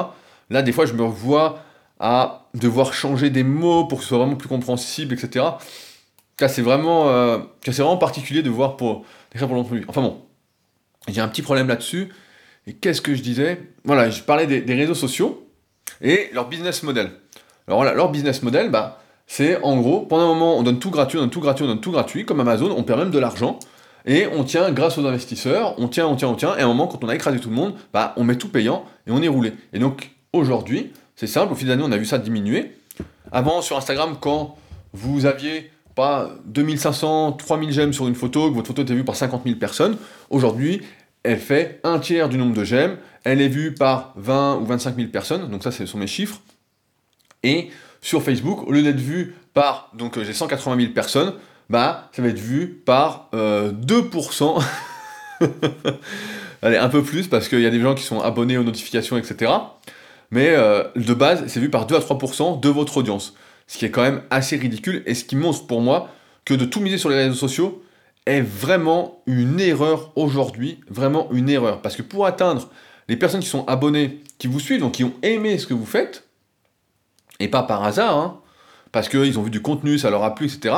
[0.49, 1.59] Là, des fois, je me vois
[1.99, 5.45] à devoir changer des mots pour que ce soit vraiment plus compréhensible, etc.
[6.37, 9.05] Car c'est vraiment, euh, c'est vraiment particulier de voir pour
[9.39, 9.85] pour l'entreprise.
[9.87, 10.21] Enfin bon,
[11.07, 12.09] j'ai un petit problème là-dessus.
[12.67, 13.61] Et qu'est-ce que je disais?
[13.85, 15.47] Voilà, je parlais des, réseaux sociaux
[16.01, 17.11] et leur business model.
[17.67, 20.91] Alors voilà, leur business model, bah, c'est en gros, pendant un moment, on donne tout
[20.91, 23.19] gratuit, on donne tout gratuit, on donne tout gratuit, comme Amazon, on perd même de
[23.19, 23.59] l'argent,
[24.07, 26.67] et on tient grâce aux investisseurs, on tient, on tient, on tient, et à un
[26.67, 29.21] moment, quand on a écrasé tout le monde, bah, on met tout payant, et on
[29.21, 29.53] est roulé.
[29.73, 32.71] Et donc, aujourd'hui, c'est simple, au fil d'année, on a vu ça diminuer.
[33.33, 34.57] Avant, sur Instagram, quand
[34.93, 39.17] vous aviez pas 2500, 3000 j'aime sur une photo, que votre photo était vue par
[39.17, 39.97] 50 000 personnes,
[40.29, 40.81] aujourd'hui,
[41.23, 44.95] elle fait un tiers du nombre de j'aime, elle est vue par 20 ou 25
[44.95, 46.39] 000 personnes, donc ça, ce sont mes chiffres.
[47.43, 51.33] Et sur Facebook, au lieu d'être vue par, donc euh, j'ai 180 000 personnes,
[51.69, 54.63] bah, ça va être vu par 2%.
[55.41, 55.47] Euh,
[56.63, 59.17] Allez, un peu plus, parce qu'il y a des gens qui sont abonnés aux notifications,
[59.17, 59.51] etc
[60.31, 63.33] mais euh, de base, c'est vu par 2 à 3% de votre audience.
[63.67, 66.09] Ce qui est quand même assez ridicule et ce qui montre pour moi
[66.45, 67.83] que de tout miser sur les réseaux sociaux
[68.25, 71.81] est vraiment une erreur aujourd'hui, vraiment une erreur.
[71.81, 72.69] Parce que pour atteindre
[73.07, 75.85] les personnes qui sont abonnées, qui vous suivent, donc qui ont aimé ce que vous
[75.85, 76.27] faites,
[77.39, 78.41] et pas par hasard, hein,
[78.91, 80.75] parce qu'ils ont vu du contenu, ça leur a plu, etc.,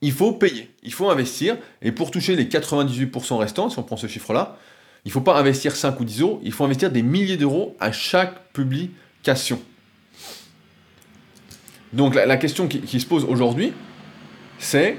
[0.00, 3.96] il faut payer, il faut investir, et pour toucher les 98% restants, si on prend
[3.96, 4.56] ce chiffre-là,
[5.04, 7.76] il ne faut pas investir 5 ou 10 euros, il faut investir des milliers d'euros
[7.80, 9.60] à chaque publication.
[11.92, 13.72] Donc la, question qui, se pose aujourd'hui,
[14.58, 14.98] c'est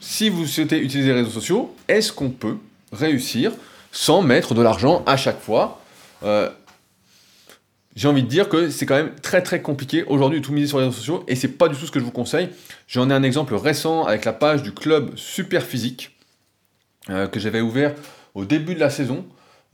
[0.00, 2.58] si vous souhaitez utiliser les réseaux sociaux, est-ce qu'on peut
[2.92, 3.52] réussir
[3.90, 5.80] sans mettre de l'argent à chaque fois?
[6.22, 6.50] Euh,
[7.96, 10.66] J'ai envie de dire que c'est quand même très très compliqué aujourd'hui de tout miser
[10.66, 12.50] sur les réseaux sociaux et c'est pas du tout ce que je vous conseille.
[12.86, 16.16] J'en ai un exemple récent avec la page du club Super Physique
[17.10, 17.94] euh, que j'avais ouvert
[18.34, 19.24] au début de la saison,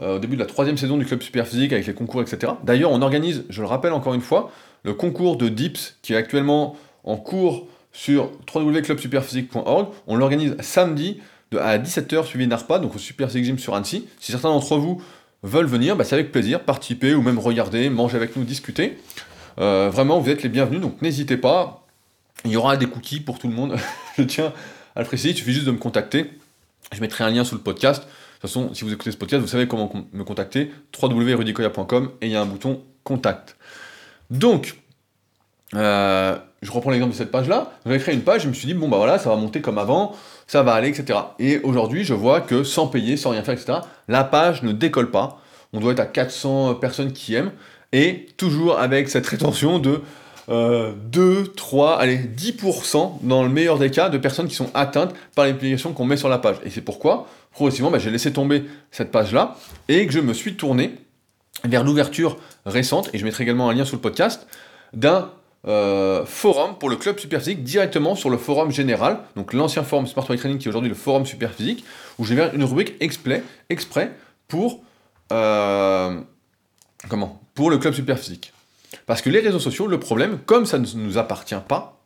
[0.00, 2.52] euh, au début de la troisième saison du club super physique avec les concours, etc.
[2.64, 4.50] D'ailleurs, on organise, je le rappelle encore une fois,
[4.84, 9.88] le concours de DIPS qui est actuellement en cours sur www.clubsuperphysique.org.
[10.06, 11.20] On l'organise samedi
[11.58, 14.06] à 17h suivi d'ARPA, donc au Super Physique Gym sur Annecy.
[14.20, 15.02] Si certains d'entre vous
[15.42, 18.98] veulent venir, bah, c'est avec plaisir, participer ou même regarder, manger avec nous, discuter.
[19.58, 21.86] Euh, vraiment, vous êtes les bienvenus, donc n'hésitez pas.
[22.44, 23.76] Il y aura des cookies pour tout le monde.
[24.18, 24.52] je tiens
[24.96, 26.30] à le préciser, il suffit juste de me contacter.
[26.92, 28.02] Je mettrai un lien sous le podcast.
[28.02, 32.26] De toute façon, si vous écoutez ce podcast, vous savez comment me contacter, www.rudicoya.com et
[32.26, 33.56] il y a un bouton contact.
[34.30, 34.76] Donc,
[35.74, 38.74] euh, je reprends l'exemple de cette page-là, j'avais créé une page, je me suis dit,
[38.74, 41.18] bon bah voilà, ça va monter comme avant, ça va aller, etc.
[41.38, 45.10] Et aujourd'hui, je vois que sans payer, sans rien faire, etc., la page ne décolle
[45.10, 45.40] pas.
[45.72, 47.52] On doit être à 400 personnes qui aiment,
[47.92, 50.02] et toujours avec cette rétention de
[50.50, 55.46] 2, 3, allez, 10% dans le meilleur des cas de personnes qui sont atteintes par
[55.46, 56.56] les publications qu'on met sur la page.
[56.64, 59.56] Et c'est pourquoi, progressivement, bah, j'ai laissé tomber cette page-là
[59.88, 60.96] et que je me suis tourné
[61.64, 62.36] vers l'ouverture
[62.66, 64.46] récente, et je mettrai également un lien sous le podcast,
[64.92, 65.30] d'un
[65.68, 70.24] euh, forum pour le club Superphysique directement sur le forum général, donc l'ancien forum Smart
[70.24, 71.84] Training qui est aujourd'hui le forum Superphysique,
[72.18, 73.42] où j'ai une rubrique exprès,
[74.48, 74.82] pour,
[75.32, 76.20] euh,
[77.54, 78.52] pour le club Superphysique.
[79.06, 82.00] Parce que les réseaux sociaux, le problème, comme ça ne nous appartient pas,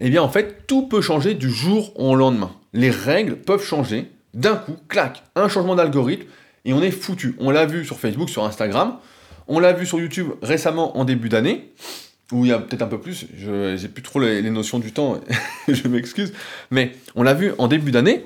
[0.00, 2.52] eh bien en fait, tout peut changer du jour au lendemain.
[2.72, 6.24] Les règles peuvent changer d'un coup, clac, un changement d'algorithme,
[6.64, 7.34] et on est foutu.
[7.38, 8.98] On l'a vu sur Facebook, sur Instagram,
[9.48, 11.72] on l'a vu sur YouTube récemment en début d'année,
[12.30, 14.92] où il y a peut-être un peu plus, je n'ai plus trop les, notions du
[14.92, 15.20] temps,
[15.68, 16.32] je m'excuse,
[16.70, 18.24] mais on l'a vu en début d'année,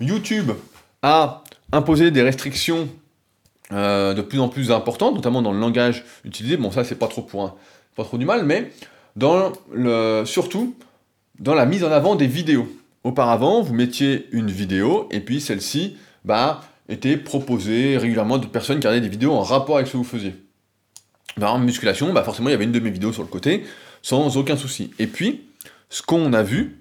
[0.00, 0.50] YouTube
[1.02, 2.88] a imposé des restrictions
[3.70, 6.56] de plus en plus importantes, notamment dans le langage utilisé.
[6.56, 7.56] Bon, ça, c'est pas trop pour
[7.94, 8.72] pas trop du mal, mais
[9.16, 10.74] dans le, surtout
[11.38, 12.68] dans la mise en avant des vidéos.
[13.04, 18.86] Auparavant, vous mettiez une vidéo et puis celle-ci bah, était proposée régulièrement d'autres personnes qui
[18.86, 20.34] regardaient des vidéos en rapport avec ce que vous faisiez.
[21.36, 23.64] Dans musculation, bah forcément, il y avait une de mes vidéos sur le côté,
[24.02, 24.92] sans aucun souci.
[24.98, 25.42] Et puis,
[25.90, 26.78] ce qu'on a vu,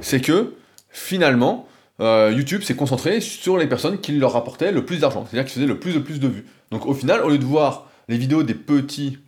[0.00, 0.54] c'est que
[0.90, 1.68] finalement,
[2.00, 5.54] euh, YouTube s'est concentré sur les personnes qui leur rapportaient le plus d'argent, c'est-à-dire qui
[5.54, 6.46] faisaient le plus de plus de vues.
[6.70, 9.18] Donc au final, au lieu de voir les vidéos des petits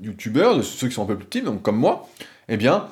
[0.00, 2.08] youtubeurs, de ceux qui sont un peu plus petits, donc comme moi,
[2.48, 2.86] eh bien,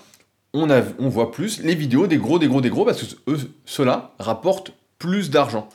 [0.52, 3.14] on, a, on voit plus les vidéos des gros, des gros, des gros, parce que
[3.29, 5.68] eux, ceux-là rapportent plus d'argent.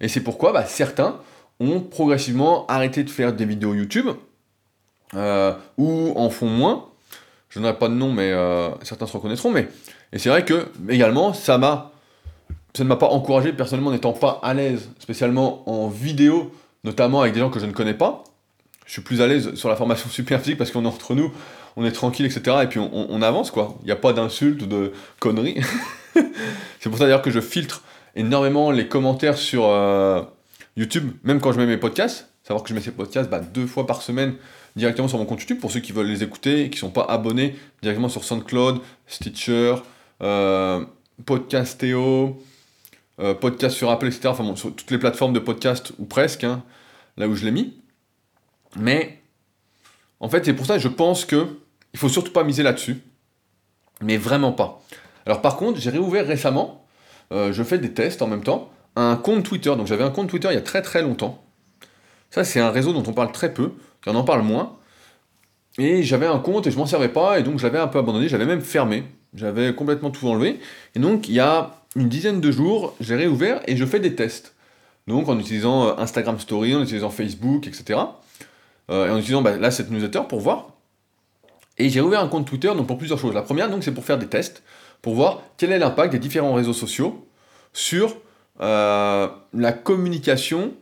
[0.00, 1.16] Et c'est pourquoi bah, certains
[1.60, 4.08] ont progressivement arrêté de faire des vidéos YouTube,
[5.14, 6.86] euh, ou en font moins.
[7.48, 9.50] Je n'aurai pas de nom, mais euh, certains se reconnaîtront.
[9.50, 9.68] Mais
[10.12, 11.92] et c'est vrai que également, ça m'a,
[12.76, 17.32] ça ne m'a pas encouragé personnellement, n'étant pas à l'aise, spécialement en vidéo, notamment avec
[17.32, 18.24] des gens que je ne connais pas.
[18.86, 21.32] Je suis plus à l'aise sur la formation super physique parce qu'on est entre nous,
[21.76, 22.58] on est tranquille, etc.
[22.62, 23.76] Et puis on, avance, quoi.
[23.82, 25.60] Il n'y a pas d'insultes ou de conneries.
[26.14, 27.82] c'est pour ça d'ailleurs que je filtre
[28.16, 30.22] énormément les commentaires sur euh,
[30.76, 32.28] YouTube, même quand je mets mes podcasts.
[32.42, 34.34] Savoir que je mets ces podcasts bah, deux fois par semaine
[34.76, 37.04] directement sur mon compte YouTube pour ceux qui veulent les écouter, qui ne sont pas
[37.04, 39.76] abonnés directement sur SoundCloud, Stitcher,
[40.22, 40.84] euh,
[41.24, 42.36] Podcastéo,
[43.20, 44.28] euh, Podcast sur Apple, etc.
[44.28, 46.62] Enfin sur toutes les plateformes de podcast ou presque, hein,
[47.16, 47.80] là où je l'ai mis.
[48.76, 49.22] Mais
[50.20, 51.46] en fait, c'est pour ça que je pense que
[51.92, 52.98] il faut surtout pas miser là-dessus.
[54.00, 54.82] Mais vraiment pas.
[55.26, 56.84] Alors par contre, j'ai réouvert récemment,
[57.32, 59.74] euh, je fais des tests en même temps, un compte Twitter.
[59.76, 61.44] Donc j'avais un compte Twitter il y a très très longtemps.
[62.30, 63.74] Ça, c'est un réseau dont on parle très peu,
[64.06, 64.76] on en parle moins.
[65.78, 68.28] Et j'avais un compte et je m'en servais pas, et donc j'avais un peu abandonné,
[68.28, 69.04] j'avais même fermé.
[69.34, 70.60] J'avais complètement tout enlevé.
[70.94, 74.14] Et donc, il y a une dizaine de jours, j'ai réouvert et je fais des
[74.14, 74.54] tests.
[75.06, 78.00] Donc, en utilisant euh, Instagram Story, en utilisant Facebook, etc.
[78.90, 80.70] Euh, et en utilisant bah, là cette newsletter pour voir.
[81.78, 83.34] Et j'ai ouvert un compte Twitter donc pour plusieurs choses.
[83.34, 84.62] La première, donc, c'est pour faire des tests,
[85.02, 87.26] pour voir quel est l'impact des différents réseaux sociaux
[87.72, 88.16] sur
[88.60, 90.72] euh, la communication,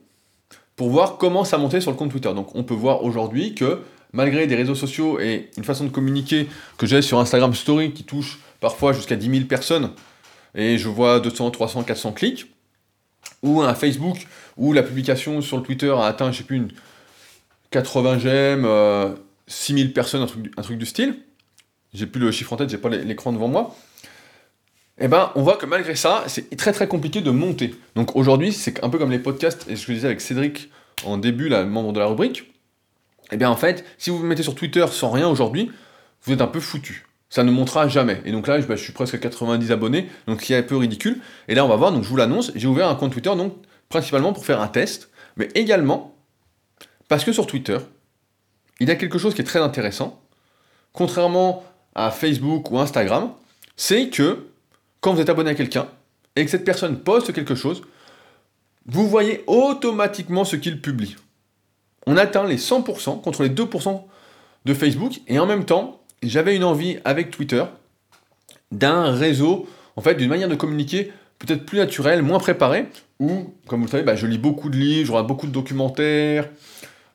[0.77, 2.33] pour voir comment ça montait sur le compte Twitter.
[2.35, 3.81] Donc, on peut voir aujourd'hui que
[4.12, 8.05] malgré des réseaux sociaux et une façon de communiquer que j'ai sur Instagram Story qui
[8.05, 9.90] touche parfois jusqu'à 10 000 personnes,
[10.55, 12.47] et je vois 200, 300, 400 clics,
[13.43, 16.73] ou un Facebook où la publication sur le Twitter a atteint, je sais plus, une
[17.71, 18.69] 80 j'aime,
[19.47, 21.17] 6000 personnes, un truc, un truc du style,
[21.95, 23.75] j'ai plus le chiffre en tête, j'ai pas l'écran devant moi,
[24.99, 27.75] et eh ben on voit que malgré ça, c'est très très compliqué de monter.
[27.97, 30.71] Donc aujourd'hui, c'est un peu comme les podcasts, et ce que je disais avec Cédric
[31.05, 34.27] en début, là, membre de la rubrique, et eh bien en fait, si vous vous
[34.27, 35.71] mettez sur Twitter sans rien aujourd'hui,
[36.25, 37.07] vous êtes un peu foutu.
[37.33, 38.21] Ça ne montera jamais.
[38.27, 40.77] Et donc là, je, bah, suis presque à 90 abonnés, donc qui est un peu
[40.77, 41.18] ridicule.
[41.49, 43.55] Et là, on va voir, donc je vous l'annonce, j'ai ouvert un compte Twitter, donc
[43.88, 46.14] principalement pour faire un test, mais également
[47.09, 47.79] parce que sur Twitter,
[48.81, 50.21] il y a quelque chose qui est très intéressant,
[50.92, 51.64] contrairement
[51.95, 53.33] à Facebook ou Instagram,
[53.77, 54.47] c'est que
[55.01, 55.88] quand vous êtes abonné à quelqu'un
[56.37, 57.83] et que cette personne poste quelque chose,
[58.87, 61.16] vous voyez automatiquement ce qu'il publie
[62.07, 64.03] on atteint les 100% contre les 2%
[64.64, 65.21] de Facebook.
[65.29, 67.65] Et en même temps, j'avais une envie avec Twitter
[68.71, 72.87] d'un réseau, en fait, d'une manière de communiquer peut-être plus naturelle, moins préparée,
[73.19, 75.53] où, comme vous le savez, bah, je lis beaucoup de livres, je regarde beaucoup de
[75.53, 76.49] documentaires,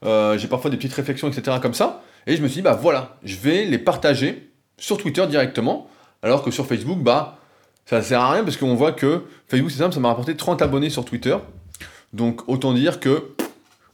[0.05, 1.57] euh, j'ai parfois des petites réflexions, etc.
[1.61, 2.03] comme ça.
[2.27, 5.89] Et je me suis dit, bah voilà, je vais les partager sur Twitter directement,
[6.21, 7.39] alors que sur Facebook, bah,
[7.85, 10.35] ça ne sert à rien parce qu'on voit que Facebook, c'est simple, ça m'a rapporté
[10.35, 11.37] 30 abonnés sur Twitter.
[12.13, 13.31] Donc autant dire que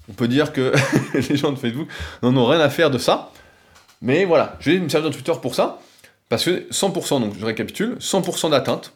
[0.10, 0.74] on peut dire que
[1.14, 1.88] les gens de Facebook
[2.22, 3.32] n'en ont rien à faire de ça.
[4.04, 5.80] Mais voilà, je vais me servir de Twitter pour ça.
[6.30, 8.94] Parce que 100%, donc je récapitule, 100% d'atteinte,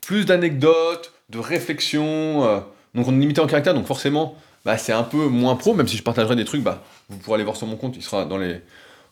[0.00, 2.60] plus d'anecdotes, de réflexions, euh,
[2.94, 5.86] donc on est limité en caractère, donc forcément, bah, c'est un peu moins pro, même
[5.86, 8.24] si je partagerai des trucs, bah, vous pourrez aller voir sur mon compte, il sera
[8.24, 8.62] dans les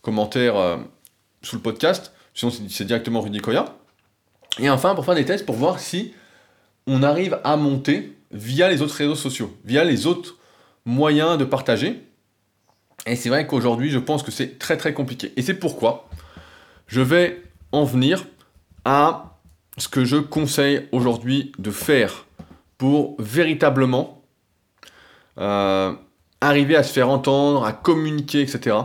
[0.00, 0.76] commentaires euh,
[1.42, 3.66] sous le podcast, sinon c'est directement Rudy Koya.
[4.58, 6.14] Et enfin, pour faire des tests, pour voir si
[6.86, 10.36] on arrive à monter via les autres réseaux sociaux, via les autres
[10.86, 12.02] moyen de partager.
[13.06, 15.32] Et c'est vrai qu'aujourd'hui, je pense que c'est très très compliqué.
[15.36, 16.08] Et c'est pourquoi
[16.86, 18.24] je vais en venir
[18.84, 19.38] à
[19.78, 22.26] ce que je conseille aujourd'hui de faire
[22.78, 24.22] pour véritablement
[25.38, 25.92] euh,
[26.40, 28.76] arriver à se faire entendre, à communiquer, etc.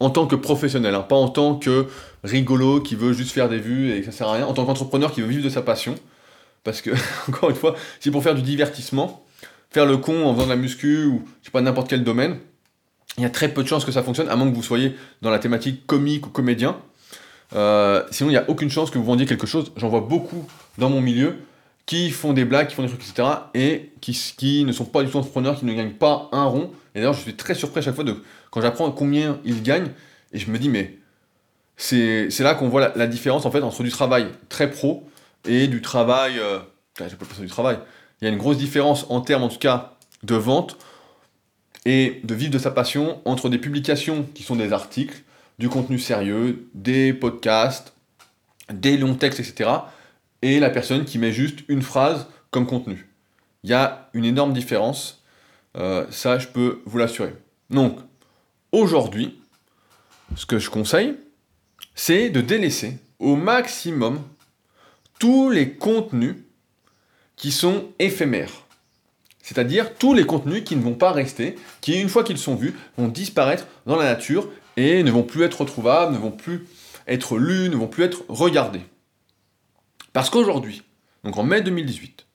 [0.00, 1.86] En tant que professionnel, hein, pas en tant que
[2.24, 4.64] rigolo qui veut juste faire des vues et que ça sert à rien, en tant
[4.64, 5.94] qu'entrepreneur qui veut vivre de sa passion.
[6.64, 6.90] Parce que,
[7.28, 9.24] encore une fois, c'est pour faire du divertissement,
[9.70, 12.38] faire le con en faisant de la muscu ou je sais pas n'importe quel domaine,
[13.16, 14.96] il y a très peu de chances que ça fonctionne, à moins que vous soyez
[15.22, 16.78] dans la thématique comique ou comédien.
[17.54, 19.72] Euh, sinon, il n'y a aucune chance que vous vendiez quelque chose.
[19.76, 21.36] J'en vois beaucoup dans mon milieu
[21.86, 23.28] qui font des blagues, qui font des trucs, etc.
[23.54, 26.70] et qui, ne sont pas du tout entrepreneurs, qui ne gagnent pas un rond.
[26.94, 29.90] Et d'ailleurs, je suis très surpris à chaque fois de, quand j'apprends combien ils gagnent,
[30.32, 30.98] et je me dis, mais
[31.76, 35.08] c'est là qu'on voit la, différence en fait entre du travail très pro
[35.46, 36.34] et du travail.
[36.94, 37.78] Peux pas du travail
[38.20, 39.92] il y a une grosse différence en termes, en tout cas,
[40.22, 40.76] de vente
[41.84, 45.22] et de vivre de sa passion entre des publications qui sont des articles,
[45.58, 47.92] du contenu sérieux, des podcasts,
[48.72, 49.70] des longs textes, etc.
[50.42, 53.08] et la personne qui met juste une phrase comme contenu.
[53.64, 55.22] Il y a une énorme différence,
[55.76, 57.34] euh, ça je peux vous l'assurer.
[57.70, 57.98] Donc,
[58.72, 59.38] aujourd'hui,
[60.36, 61.16] ce que je conseille,
[61.94, 64.22] c'est de délaisser au maximum
[65.18, 66.36] tous les contenus
[67.36, 68.67] qui sont éphémères.
[69.48, 72.74] C'est-à-dire tous les contenus qui ne vont pas rester, qui une fois qu'ils sont vus,
[72.98, 76.66] vont disparaître dans la nature et ne vont plus être retrouvables, ne vont plus
[77.06, 78.82] être lus, ne vont plus être regardés.
[80.12, 80.82] Parce qu'aujourd'hui,
[81.24, 82.26] donc en mai 2018,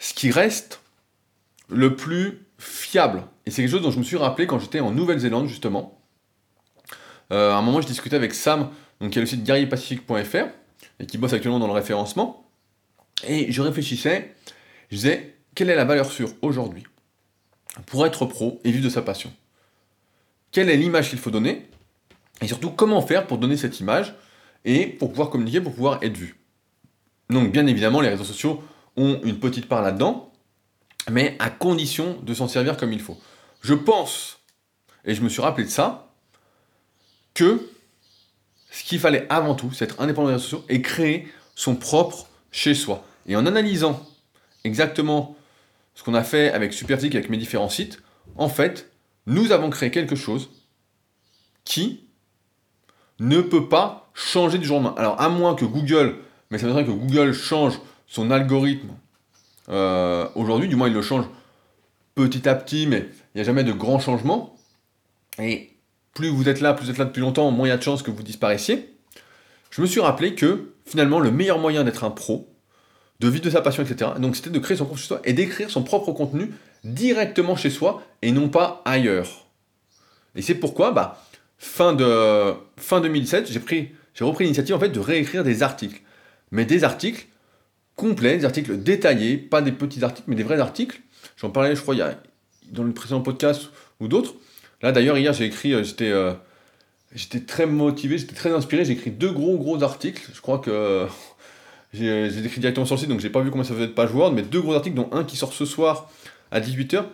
[0.00, 0.80] ce qui reste
[1.68, 4.90] le plus fiable, et c'est quelque chose dont je me suis rappelé quand j'étais en
[4.90, 6.02] Nouvelle-Zélande justement,
[7.30, 8.70] euh, à un moment je discutais avec Sam,
[9.00, 10.48] donc qui est le site guerrierpacifique.fr,
[10.98, 12.50] et qui bosse actuellement dans le référencement,
[13.22, 14.34] et je réfléchissais,
[14.90, 16.84] je disais, quelle est la valeur sûre aujourd'hui
[17.86, 19.32] pour être pro et vivre de sa passion?
[20.52, 21.68] Quelle est l'image qu'il faut donner?
[22.40, 24.14] Et surtout, comment faire pour donner cette image
[24.64, 26.36] et pour pouvoir communiquer, pour pouvoir être vu?
[27.28, 28.62] Donc, bien évidemment, les réseaux sociaux
[28.96, 30.32] ont une petite part là-dedans,
[31.10, 33.18] mais à condition de s'en servir comme il faut.
[33.62, 34.40] Je pense,
[35.04, 36.12] et je me suis rappelé de ça,
[37.34, 37.70] que
[38.70, 42.26] ce qu'il fallait avant tout, c'est être indépendant des réseaux sociaux et créer son propre
[42.50, 43.04] chez soi.
[43.26, 44.04] Et en analysant
[44.64, 45.36] exactement
[45.94, 48.02] ce qu'on a fait avec Superphysique, avec mes différents sites,
[48.36, 48.90] en fait,
[49.26, 50.50] nous avons créé quelque chose
[51.64, 52.04] qui
[53.18, 54.98] ne peut pas changer du jour au lendemain.
[54.98, 56.16] Alors, à moins que Google,
[56.50, 58.90] mais ça veut dire que Google change son algorithme
[59.68, 61.26] euh, aujourd'hui, du moins il le change
[62.14, 64.56] petit à petit, mais il n'y a jamais de grands changements.
[65.38, 65.76] Et
[66.14, 67.82] plus vous êtes là, plus vous êtes là depuis longtemps, moins il y a de
[67.82, 68.96] chances que vous disparaissiez.
[69.70, 72.48] Je me suis rappelé que finalement, le meilleur moyen d'être un pro,
[73.20, 74.12] de vivre de sa passion, etc.
[74.18, 76.52] Donc c'était de créer son chez soi et d'écrire son propre contenu
[76.84, 79.46] directement chez soi et non pas ailleurs.
[80.34, 81.22] Et c'est pourquoi, bah,
[81.58, 86.00] fin, de, fin 2017, j'ai, pris, j'ai repris l'initiative en fait de réécrire des articles.
[86.50, 87.26] Mais des articles
[87.94, 91.00] complets, des articles détaillés, pas des petits articles, mais des vrais articles.
[91.36, 92.18] J'en parlais, je crois, il y a,
[92.72, 94.34] dans le précédent podcast ou d'autres.
[94.82, 96.32] Là d'ailleurs, hier, j'ai écrit, euh, j'étais, euh,
[97.14, 100.30] j'étais très motivé, j'étais très inspiré, j'ai écrit deux gros gros articles.
[100.32, 101.06] Je crois que
[101.92, 104.14] j'ai écrit directement sur le site, donc j'ai pas vu comment ça faisait de page
[104.14, 106.08] Word, mais deux gros articles, dont un qui sort ce soir
[106.52, 107.04] à 18h.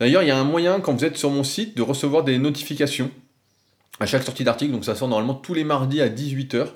[0.00, 2.38] D'ailleurs, il y a un moyen, quand vous êtes sur mon site, de recevoir des
[2.38, 3.10] notifications
[4.00, 6.66] à chaque sortie d'article, donc ça sort normalement tous les mardis à 18h.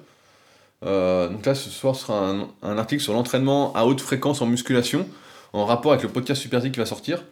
[0.87, 5.07] Euh, donc là, ce soir, sera un, article sur l'entraînement à haute fréquence en musculation,
[5.53, 7.23] en rapport avec le podcast Super qui va sortir,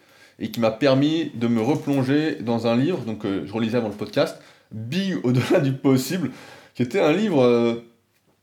[0.40, 3.88] et qui m'a permis de me replonger dans un livre, donc euh, je relisais avant
[3.88, 4.36] le podcast,
[4.72, 6.32] Big au-delà du possible,
[6.74, 7.42] qui était un livre...
[7.42, 7.84] Euh,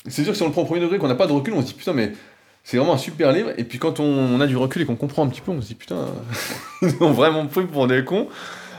[0.07, 1.53] c'est sûr que si on le prend au premier degré, qu'on n'a pas de recul,
[1.53, 2.13] on se dit putain, mais
[2.63, 3.51] c'est vraiment un super livre.
[3.57, 5.67] Et puis quand on, a du recul et qu'on comprend un petit peu, on se
[5.67, 6.07] dit putain,
[6.81, 8.27] ils ont vraiment pris pour des cons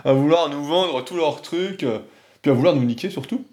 [0.04, 1.98] à vouloir nous vendre tous leurs trucs, euh,
[2.42, 3.44] puis à vouloir nous niquer surtout.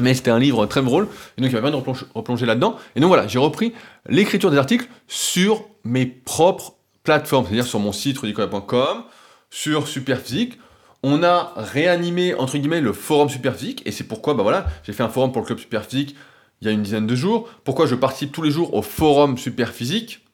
[0.00, 2.76] Mais c'était un livre très drôle, et donc il m'a bien de replonger, là-dedans.
[2.96, 3.72] Et donc voilà, j'ai repris
[4.08, 9.04] l'écriture des articles sur mes propres plateformes, c'est-à-dire sur mon site rudicola.com,
[9.50, 10.58] sur Superphysique.
[11.04, 15.02] On a réanimé, entre guillemets, le forum Superphysique, et c'est pourquoi, bah voilà, j'ai fait
[15.02, 16.16] un forum pour le club Superphysique
[16.64, 17.48] il y a une dizaine de jours.
[17.62, 20.24] Pourquoi je participe tous les jours au forum super physique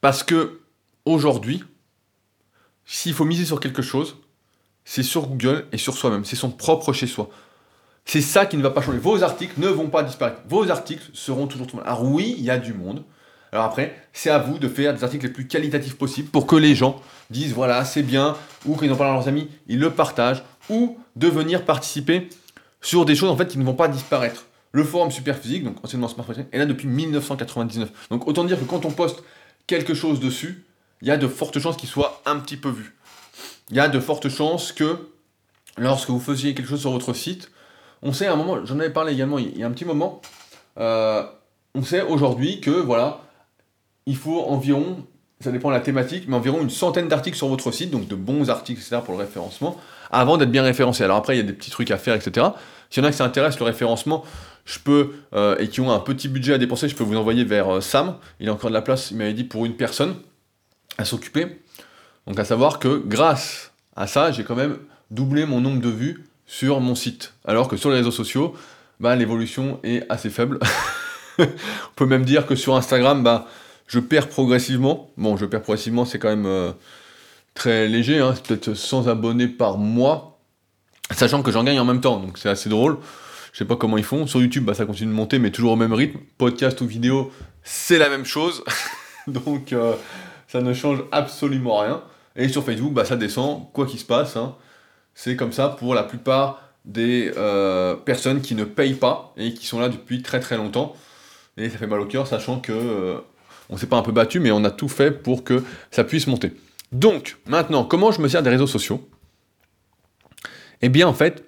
[0.00, 0.60] Parce que
[1.04, 1.62] aujourd'hui,
[2.86, 4.16] s'il faut miser sur quelque chose,
[4.84, 6.24] c'est sur Google et sur soi-même.
[6.24, 7.28] C'est son propre chez soi.
[8.06, 8.98] C'est ça qui ne va pas changer.
[8.98, 10.40] Vos articles ne vont pas disparaître.
[10.48, 13.04] Vos articles seront toujours tout Alors oui, il y a du monde.
[13.52, 16.56] Alors après, c'est à vous de faire des articles les plus qualitatifs possibles pour que
[16.56, 19.78] les gens disent voilà, c'est bien, ou quand ils en parlent à leurs amis, ils
[19.78, 22.28] le partagent, ou de venir participer
[22.80, 24.46] sur des choses en fait qui ne vont pas disparaître.
[24.72, 28.08] Le forum Superphysique, donc anciennement Smart est là depuis 1999.
[28.10, 29.22] Donc autant dire que quand on poste
[29.66, 30.64] quelque chose dessus,
[31.02, 32.96] il y a de fortes chances qu'il soit un petit peu vu.
[33.70, 35.10] Il y a de fortes chances que
[35.76, 37.50] lorsque vous faisiez quelque chose sur votre site,
[38.02, 40.20] on sait à un moment, j'en avais parlé également il y a un petit moment,
[40.78, 41.24] euh,
[41.74, 43.22] on sait aujourd'hui que voilà,
[44.06, 45.06] il faut environ,
[45.40, 48.14] ça dépend de la thématique, mais environ une centaine d'articles sur votre site, donc de
[48.14, 48.98] bons articles, etc.
[49.04, 51.02] pour le référencement, avant d'être bien référencé.
[51.02, 52.48] Alors après, il y a des petits trucs à faire, etc.
[52.90, 54.24] S'il y en a qui s'intéressent, le référencement,
[54.66, 57.44] je peux, euh, et qui ont un petit budget à dépenser, je peux vous envoyer
[57.44, 58.16] vers euh, Sam.
[58.38, 60.16] Il a encore de la place, il m'avait dit, pour une personne
[60.98, 61.60] à s'occuper.
[62.26, 64.76] Donc à savoir que grâce à ça, j'ai quand même
[65.10, 67.32] doublé mon nombre de vues sur mon site.
[67.46, 68.54] Alors que sur les réseaux sociaux,
[68.98, 70.58] bah, l'évolution est assez faible.
[71.38, 71.46] On
[71.96, 73.46] peut même dire que sur Instagram, bah,
[73.90, 75.10] je perds progressivement.
[75.16, 76.70] Bon, je perds progressivement, c'est quand même euh,
[77.54, 78.34] très léger, hein.
[78.46, 80.38] peut-être 100 abonnés par mois,
[81.10, 82.98] sachant que j'en gagne en même temps, donc c'est assez drôle.
[83.52, 84.28] Je sais pas comment ils font.
[84.28, 86.20] Sur YouTube, bah, ça continue de monter, mais toujours au même rythme.
[86.38, 87.32] Podcast ou vidéo,
[87.64, 88.62] c'est la même chose.
[89.26, 89.94] Donc, euh,
[90.46, 92.00] ça ne change absolument rien.
[92.36, 94.36] Et sur Facebook, bah, ça descend, quoi qu'il se passe.
[94.36, 94.54] Hein.
[95.16, 99.66] C'est comme ça pour la plupart des euh, personnes qui ne payent pas et qui
[99.66, 100.94] sont là depuis très très longtemps.
[101.56, 103.20] Et ça fait mal au cœur, sachant que
[103.70, 106.26] on s'est pas un peu battu, mais on a tout fait pour que ça puisse
[106.26, 106.52] monter.
[106.92, 109.08] Donc, maintenant, comment je me sers des réseaux sociaux?
[110.82, 111.44] Eh bien, en fait,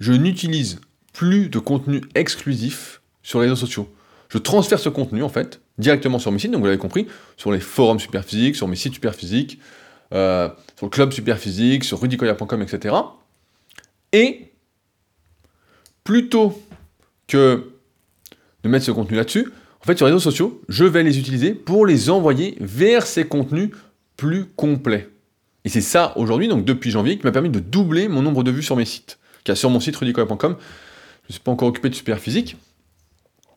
[0.00, 0.80] je n'utilise
[1.12, 3.92] plus de contenu exclusif sur les réseaux sociaux.
[4.28, 7.06] Je transfère ce contenu, en fait, directement sur mes sites, donc vous l'avez compris,
[7.36, 9.58] sur les forums Superphysique, sur mes sites Superphysique,
[10.14, 12.94] euh, sur le club Superphysique, sur rudicoya.com, etc.
[14.12, 14.52] Et
[16.04, 16.62] plutôt
[17.26, 17.72] que
[18.62, 19.52] de mettre ce contenu là-dessus,
[19.82, 23.24] en fait, sur les réseaux sociaux, je vais les utiliser pour les envoyer vers ces
[23.24, 23.70] contenus
[24.16, 25.08] plus complets.
[25.64, 28.50] Et c'est ça aujourd'hui, donc depuis janvier, qui m'a permis de doubler mon nombre de
[28.50, 29.18] vues sur mes sites.
[29.44, 32.56] Car sur mon site rudicoya.com, je ne suis pas encore occupé de Superphysique.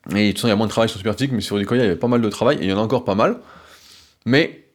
[0.10, 1.84] Et de toute façon, il y a moins de travail sur Superphysique, mais sur Rudicoya,
[1.84, 3.38] il y avait pas mal de travail, et il y en a encore pas mal.
[4.26, 4.66] Mais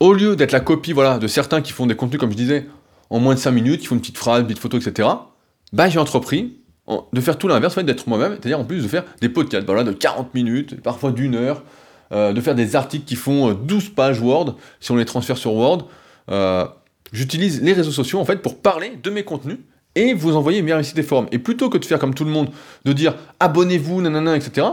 [0.00, 2.66] au lieu d'être la copie voilà, de certains qui font des contenus, comme je disais,
[3.10, 5.08] en moins de 5 minutes, qui font une petite phrase, une petite photo, etc.,
[5.72, 8.88] bah, j'ai entrepris de faire tout l'inverse, en fait, d'être moi-même, c'est-à-dire en plus de
[8.88, 11.62] faire des podcasts voilà, de 40 minutes, parfois d'une heure,
[12.12, 15.38] euh, de faire des articles qui font 12 euh, pages Word, si on les transfère
[15.38, 15.88] sur Word.
[16.30, 16.66] Euh,
[17.12, 19.58] j'utilise les réseaux sociaux en fait pour parler de mes contenus
[19.94, 21.28] et vous envoyer mes récits des forums.
[21.32, 22.50] Et plutôt que de faire comme tout le monde,
[22.84, 24.66] de dire abonnez-vous, nanana, etc.,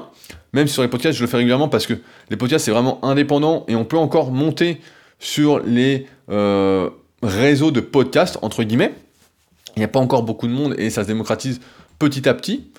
[0.53, 1.93] même sur les podcasts je le fais régulièrement parce que
[2.30, 4.82] les podcasts c'est vraiment indépendant et on peut encore monter
[5.20, 6.07] sur les
[7.24, 8.93] réseaux de podcasts, entre guillemets.
[9.76, 11.62] Il n'y a pas encore beaucoup de monde et ça se démocratise
[12.10, 12.72] petit à petit,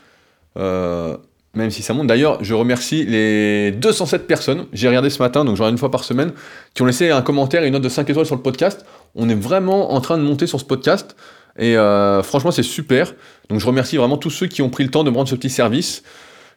[0.58, 1.16] euh,
[1.54, 2.08] même si ça monte.
[2.08, 5.90] D'ailleurs, je remercie les 207 personnes, j'ai regardé ce matin, donc j'en ai une fois
[5.90, 6.32] par semaine,
[6.74, 8.84] qui ont laissé un commentaire et une note de 5 étoiles sur le podcast.
[9.14, 11.16] On est vraiment en train de monter sur ce podcast,
[11.58, 13.14] et euh, franchement, c'est super.
[13.48, 15.36] Donc je remercie vraiment tous ceux qui ont pris le temps de me rendre ce
[15.36, 16.02] petit service,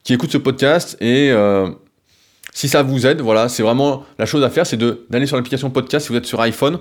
[0.04, 1.70] qui écoutent ce podcast, et euh,
[2.54, 4.78] si ça vous aide, voilà, c'est vraiment la chose à faire, c'est
[5.10, 6.80] d'aller sur l'application podcast si vous êtes sur iPhone,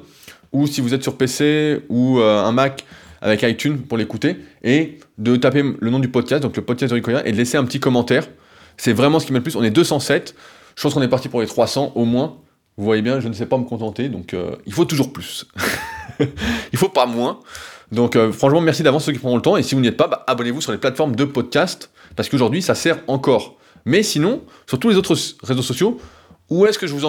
[0.53, 2.85] ou si vous êtes sur PC ou un Mac
[3.25, 6.95] avec iTunes pour l'écouter et de taper le nom du podcast, donc le podcast de
[6.95, 8.29] Ricoya, et de laisser un petit commentaire.
[8.77, 9.57] C'est vraiment ce qui m'aide le plus.
[9.57, 10.35] On est 207.
[10.77, 12.37] Je pense qu'on est parti pour les 300 au moins.
[12.77, 15.47] Vous voyez bien, je ne sais pas me contenter, donc euh, il faut toujours plus.
[16.21, 17.41] il faut pas moins.
[17.93, 19.57] Donc euh, franchement, merci d'avance ceux qui prendront le temps.
[19.57, 22.61] Et si vous n'y êtes pas, bah, abonnez-vous sur les plateformes de podcast, parce qu'aujourd'hui,
[22.61, 23.57] ça sert encore.
[23.87, 25.99] Mais sinon, sur tous les autres réseaux sociaux,
[26.51, 27.05] où est-ce que je vous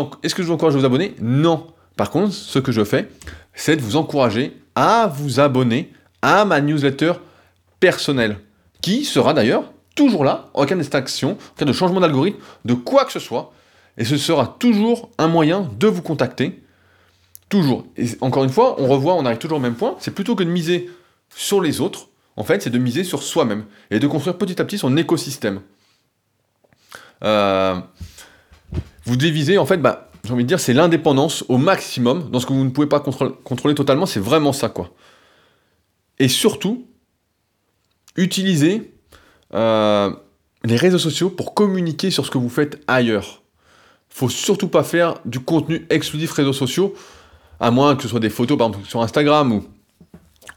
[0.52, 1.16] encourage à vous abonner?
[1.22, 1.68] Non.
[1.98, 3.10] Par contre, ce que je fais,
[3.54, 5.92] c'est de vous encourager à vous abonner
[6.26, 7.14] à ma newsletter
[7.80, 8.40] personnelle,
[8.82, 13.06] qui sera d'ailleurs toujours là en cas d'extraction, en cas de changement d'algorithme, de quoi
[13.06, 13.54] que ce soit,
[14.00, 16.64] et ce sera toujours un moyen de vous contacter.
[17.48, 17.86] Toujours.
[17.96, 20.44] Et encore une fois, on revoit, on arrive toujours au même point, c'est plutôt que
[20.44, 20.90] de miser
[21.30, 22.08] sur les autres,
[22.38, 25.62] en fait, c'est de miser sur soi-même, et de construire petit à petit son écosystème.
[27.24, 27.76] Euh,
[29.04, 32.48] vous dévisez, en fait, bah, j'ai envie de dire, c'est l'indépendance au maximum dans ce
[32.48, 34.90] que vous ne pouvez pas contrôler totalement, c'est vraiment ça, quoi.
[36.20, 36.88] Et surtout,
[38.16, 38.94] utilisez
[39.54, 40.12] euh,
[40.64, 43.44] les réseaux sociaux pour communiquer sur ce que vous faites ailleurs.
[44.10, 46.94] Faut surtout pas faire du contenu exclusif réseaux sociaux,
[47.60, 49.62] à moins que ce soit des photos, par exemple sur Instagram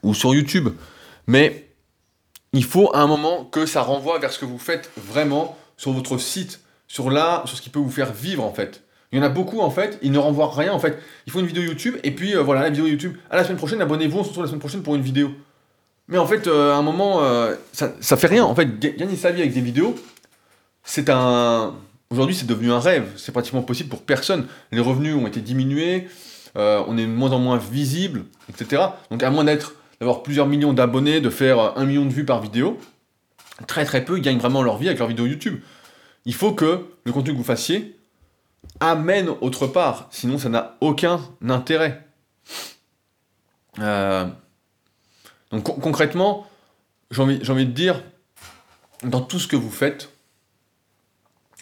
[0.02, 0.68] ou, sur YouTube.
[1.26, 1.68] Mais
[2.52, 5.92] il faut à un moment que ça renvoie vers ce que vous faites vraiment sur
[5.92, 8.84] votre site, sur là, sur ce qui peut vous faire vivre en fait.
[9.10, 10.98] Il y en a beaucoup en fait, ils ne renvoient rien en fait.
[11.26, 13.16] Il faut une vidéo YouTube et puis euh, voilà la vidéo YouTube.
[13.30, 15.30] À la semaine prochaine, abonnez-vous, on se retrouve la semaine prochaine pour une vidéo.
[16.08, 18.44] Mais en fait, euh, à un moment, euh, ça, ça, fait rien.
[18.44, 19.94] En fait, gagner sa vie avec des vidéos,
[20.82, 21.74] c'est un.
[22.10, 23.06] Aujourd'hui, c'est devenu un rêve.
[23.16, 24.46] C'est pratiquement possible pour personne.
[24.72, 26.08] Les revenus ont été diminués,
[26.56, 28.82] euh, on est de moins en moins visible, etc.
[29.10, 32.40] Donc, à moins d'être, d'avoir plusieurs millions d'abonnés, de faire un million de vues par
[32.40, 32.78] vidéo,
[33.66, 35.60] très très peu gagnent vraiment leur vie avec leur vidéo YouTube.
[36.24, 37.98] Il faut que le contenu que vous fassiez
[38.80, 40.08] amène autre part.
[40.10, 42.06] Sinon, ça n'a aucun intérêt.
[43.80, 44.26] Euh.
[45.50, 46.46] Donc concrètement,
[47.10, 48.02] j'ai envie, de dire,
[49.02, 50.10] dans tout ce que vous faites,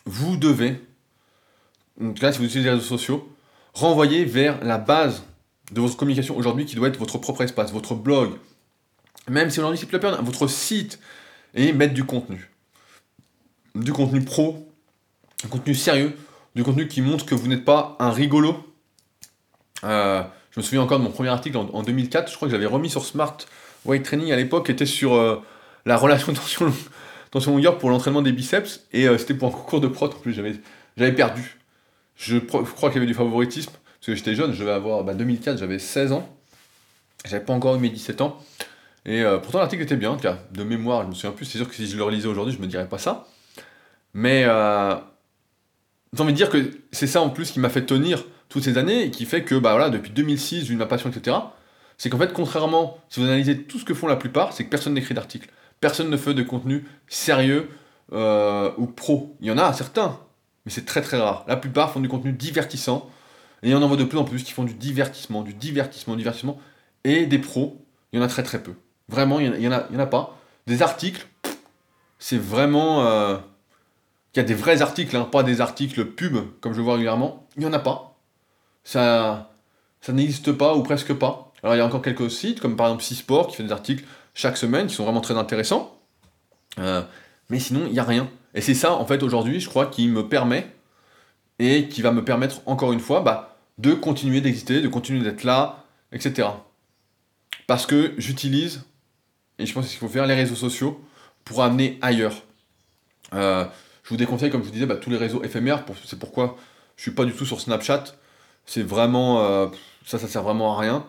[0.04, 0.80] vous devez,
[2.00, 3.28] donc là si vous utilisez les réseaux sociaux,
[3.74, 5.24] renvoyer vers la base
[5.72, 8.32] de votre communication aujourd'hui qui doit être votre propre espace, votre blog,
[9.28, 10.98] même si aujourd'hui c'est plus la votre site,
[11.54, 12.50] et mettre du contenu.
[13.74, 14.68] Du contenu pro,
[15.42, 16.16] du contenu sérieux,
[16.54, 18.56] du contenu qui montre que vous n'êtes pas un rigolo.
[19.84, 22.52] Euh, je me souviens encore de mon premier article en, en 2004, je crois que
[22.52, 23.36] j'avais remis sur Smart
[23.86, 25.42] weight training à l'époque était sur euh,
[25.84, 26.72] la relation tension,
[27.30, 30.10] tension longueur pour l'entraînement des biceps et euh, c'était pour un concours de prot en
[30.10, 30.32] plus.
[30.32, 30.54] J'avais,
[30.96, 31.58] j'avais perdu.
[32.16, 35.14] Je, crois qu'il y avait du favoritisme parce que j'étais jeune, je devais avoir bah,
[35.14, 36.28] 2004, j'avais 16 ans.
[37.24, 38.38] J'avais pas encore eu mes 17 ans.
[39.04, 41.44] Et euh, pourtant l'article était bien, cas, de mémoire, je me souviens plus.
[41.44, 43.26] C'est sûr que si je le relisais aujourd'hui, je me dirais pas ça.
[44.14, 48.62] Mais j'ai envie de dire que c'est ça en plus qui m'a fait tenir toutes
[48.62, 51.36] ces années et qui fait que bah voilà, depuis 2006, j'ai eu ma passion, etc
[51.98, 54.70] c'est qu'en fait, contrairement, si vous analysez tout ce que font la plupart, c'est que
[54.70, 55.50] personne n'écrit d'articles.
[55.80, 57.70] Personne ne fait de contenu sérieux
[58.12, 59.36] euh, ou pro.
[59.40, 60.18] Il y en a certains,
[60.64, 61.44] mais c'est très très rare.
[61.48, 63.08] La plupart font du contenu divertissant,
[63.62, 66.18] et on en voit de plus en plus qui font du divertissement, du divertissement, du
[66.18, 66.58] divertissement,
[67.04, 68.74] et des pros, il y en a très très peu.
[69.08, 70.38] Vraiment, il n'y en, a, il y en a pas.
[70.66, 71.26] Des articles,
[72.18, 73.06] c'est vraiment.
[73.06, 73.38] Euh,
[74.34, 77.46] il y a des vrais articles, hein, pas des articles pub, comme je vois régulièrement.
[77.56, 78.18] Il n'y en a pas.
[78.84, 79.50] Ça,
[80.00, 81.45] ça n'existe pas ou presque pas.
[81.66, 84.04] Alors il y a encore quelques sites, comme par exemple Sport, qui fait des articles
[84.34, 85.98] chaque semaine, qui sont vraiment très intéressants.
[86.78, 87.02] Euh,
[87.50, 88.30] mais sinon, il n'y a rien.
[88.54, 90.72] Et c'est ça, en fait, aujourd'hui, je crois, qui me permet,
[91.58, 95.42] et qui va me permettre, encore une fois, bah, de continuer d'exister, de continuer d'être
[95.42, 96.50] là, etc.
[97.66, 98.84] Parce que j'utilise,
[99.58, 101.04] et je pense qu'il faut faire, les réseaux sociaux
[101.44, 102.44] pour amener ailleurs.
[103.34, 103.64] Euh,
[104.04, 106.56] je vous déconseille, comme je vous disais, bah, tous les réseaux éphémères, c'est pourquoi
[106.96, 108.04] je suis pas du tout sur Snapchat.
[108.66, 109.40] C'est vraiment...
[109.40, 109.66] Euh,
[110.04, 111.04] ça, ça sert vraiment à rien.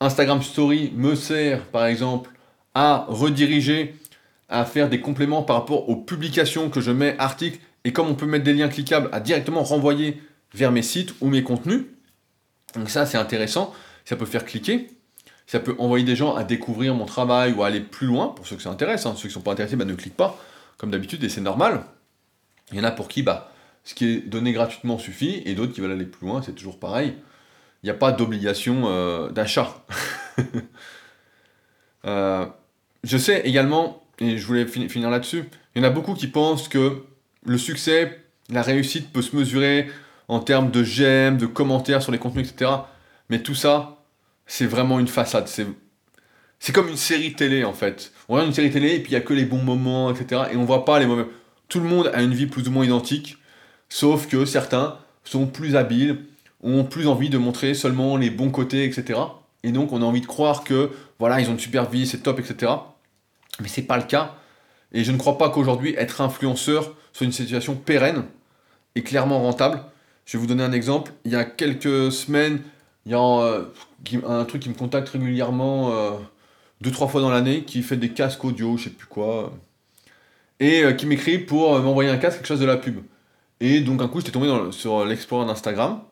[0.00, 2.30] Instagram Story me sert, par exemple,
[2.74, 3.94] à rediriger,
[4.48, 8.14] à faire des compléments par rapport aux publications que je mets, articles, et comme on
[8.14, 10.20] peut mettre des liens cliquables, à directement renvoyer
[10.54, 11.84] vers mes sites ou mes contenus.
[12.74, 13.72] Donc ça, c'est intéressant.
[14.04, 14.90] Ça peut faire cliquer.
[15.46, 18.46] Ça peut envoyer des gens à découvrir mon travail ou à aller plus loin, pour
[18.46, 19.06] ceux que ça intéresse.
[19.06, 19.14] Hein.
[19.16, 20.38] Ceux qui ne sont pas intéressés, bah, ne cliquent pas,
[20.76, 21.84] comme d'habitude, et c'est normal.
[22.72, 23.52] Il y en a pour qui bah,
[23.84, 26.78] ce qui est donné gratuitement suffit, et d'autres qui veulent aller plus loin, c'est toujours
[26.78, 27.14] pareil.
[27.86, 29.84] N'y a pas d'obligation euh, d'achat.
[32.04, 32.46] Euh,
[33.02, 35.42] je sais également, et je voulais finir là-dessus,
[35.74, 37.02] il y en a beaucoup qui pensent que
[37.44, 39.88] le succès, la réussite peut se mesurer
[40.28, 42.70] en termes de j'aime, de commentaires sur les contenus, etc.
[43.28, 44.04] Mais tout ça,
[44.46, 45.48] c'est vraiment une façade.
[45.48, 45.66] C'est,
[46.60, 48.12] c'est comme une série télé en fait.
[48.28, 50.42] On regarde une série télé et puis il n'y a que les bons moments, etc.
[50.52, 51.26] Et on voit pas les mauvais.
[51.68, 53.38] Tout le monde a une vie plus ou moins identique,
[53.88, 56.18] sauf que certains sont plus habiles,
[56.62, 59.20] ont plus envie de montrer seulement les bons côtés, etc.
[59.62, 62.22] Et donc on a envie de croire que voilà, ils ont une super vie, c'est
[62.22, 62.72] top, etc.
[63.60, 64.34] Mais c'est pas le cas.
[64.92, 68.24] Et je ne crois pas qu'aujourd'hui être influenceur soit une situation pérenne
[68.94, 69.82] et clairement rentable.
[70.24, 71.12] Je vais vous donner un exemple.
[71.24, 72.60] Il y a quelques semaines,
[73.04, 73.64] il y a euh,
[74.26, 76.10] un, truc qui me contacte régulièrement, euh,
[76.80, 79.52] deux, trois fois dans l'année, qui fait des casques audio, je sais plus quoi,
[80.58, 82.98] et euh, qui m'écrit pour m'envoyer un casque, quelque chose de la pub.
[83.60, 86.02] Et donc un coup, j'étais tombé sur l'explorer d'Instagram,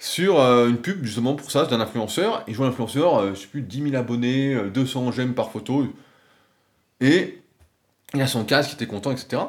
[0.00, 3.60] sur une pub justement pour ça, d'un influenceur, et je vois l'influenceur, je sais plus,
[3.60, 5.86] 10 000 abonnés, 200 j'aime par photo,
[7.00, 7.38] et
[8.14, 9.42] il a son casque, il était content, etc.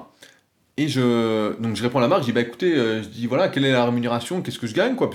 [0.75, 3.47] Et je, donc je réponds à la marque, je dis bah écoutez, je dis voilà,
[3.47, 5.09] quelle est la rémunération, qu'est-ce que je gagne quoi?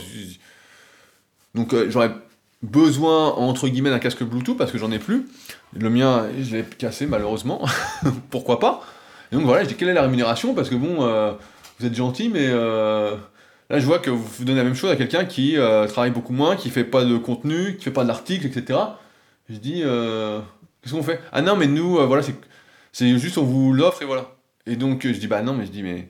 [1.57, 2.12] Donc euh, j'aurais
[2.62, 5.26] besoin, entre guillemets, d'un casque Bluetooth parce que j'en ai plus.
[5.72, 7.64] Le mien, je l'ai cassé malheureusement.
[8.30, 8.84] Pourquoi pas?
[9.32, 10.55] Et donc voilà, je dis quelle est la rémunération?
[10.55, 11.32] Parce que bon, euh,
[11.80, 13.16] vous êtes gentil, mais euh,
[13.71, 15.57] là je vois que vous donnez la même chose à quelqu'un qui
[15.89, 18.79] travaille beaucoup moins, qui fait pas de contenu, qui fait pas d'articles, etc.
[19.49, 21.21] Je dis qu'est-ce qu'on fait?
[21.33, 22.23] Ah non, mais nous, voilà,
[22.93, 24.35] c'est juste on vous l'offre et voilà.
[24.67, 26.09] Et donc je dis bah non, mais je dis mais.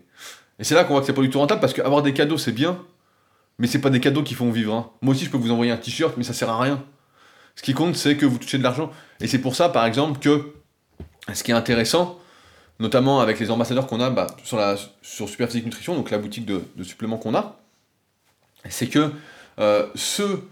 [0.58, 2.38] Et c'est là qu'on voit que c'est pas du tout rentable parce qu'avoir des cadeaux
[2.38, 2.78] c'est bien,
[3.58, 4.74] mais c'est pas des cadeaux qui font vivre.
[4.74, 4.90] Hein.
[5.02, 6.82] Moi aussi, je peux vous envoyer un t-shirt, mais ça sert à rien.
[7.54, 8.90] Ce qui compte, c'est que vous touchez de l'argent.
[9.20, 10.52] Et c'est pour ça, par exemple, que
[11.32, 12.18] ce qui est intéressant,
[12.78, 16.46] notamment avec les ambassadeurs qu'on a bah, sur, la, sur Superphysique Nutrition, donc la boutique
[16.46, 17.58] de, suppléments qu'on a,
[18.68, 19.10] c'est que
[19.58, 20.42] euh, ceux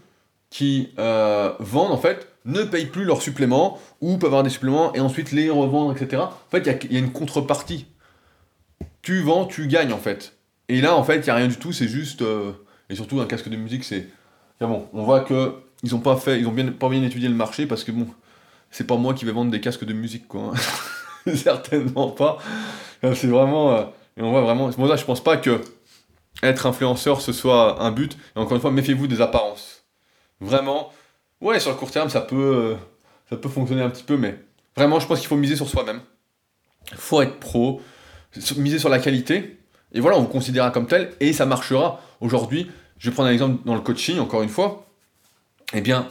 [0.49, 4.93] qui euh, vendent, en fait, ne payent plus leurs suppléments ou peuvent avoir des suppléments
[4.93, 6.21] et ensuite les revendre, etc.
[6.21, 7.87] En fait, il y, a une contrepartie.
[9.01, 10.37] Tu vends, tu gagnes, en fait.
[10.69, 12.21] Et là, en fait, il n'y a rien du tout, c'est juste.
[12.21, 12.53] Euh,
[12.89, 14.07] et surtout, un casque de musique, c'est.
[14.59, 17.35] bon, on voit que ils ont pas fait, ils ont bien, pas bien étudié le
[17.35, 18.07] marché parce que bon,
[18.71, 20.51] c'est pas moi qui vais vendre des casques de musique, quoi.
[20.53, 20.53] Hein.
[21.35, 22.37] Certainement pas.
[23.01, 23.71] C'est vraiment.
[23.73, 23.83] Euh,
[24.17, 24.71] et on voit vraiment.
[24.71, 25.61] C'est je pense pas que
[26.43, 28.17] être influenceur ce soit un but.
[28.35, 29.85] Et encore une fois, méfiez-vous des apparences.
[30.39, 30.91] Vraiment.
[31.41, 32.75] Ouais, sur le court terme, ça peut, euh,
[33.29, 34.39] ça peut fonctionner un petit peu, mais
[34.75, 36.01] vraiment, je pense qu'il faut miser sur soi-même.
[36.91, 37.81] Il faut être pro,
[38.57, 39.59] miser sur la qualité.
[39.91, 42.01] Et voilà, on vous considérera comme tel et ça marchera.
[42.21, 44.87] Aujourd'hui, je vais prendre un exemple dans le coaching, encore une fois.
[45.73, 46.07] Eh bien,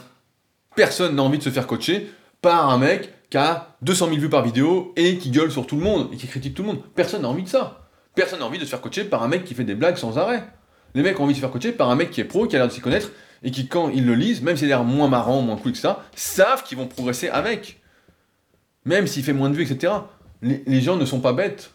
[0.75, 2.09] personne n'a envie de se faire coacher
[2.41, 5.75] par un mec qui a 200 000 vues par vidéo et qui gueule sur tout
[5.75, 6.79] le monde et qui critique tout le monde.
[6.95, 7.89] Personne n'a envie de ça.
[8.15, 10.17] Personne n'a envie de se faire coacher par un mec qui fait des blagues sans
[10.17, 10.47] arrêt.
[10.93, 12.55] Les mecs ont envie de se faire coacher par un mec qui est pro, qui
[12.55, 13.11] a l'air de s'y connaître
[13.43, 15.77] et qui, quand ils le lisent, même s'il a l'air moins marrant, moins cool que
[15.77, 17.81] ça, savent qu'ils vont progresser avec.
[18.85, 19.91] Même s'il fait moins de vues, etc.
[20.41, 21.71] Les, gens ne sont pas bêtes.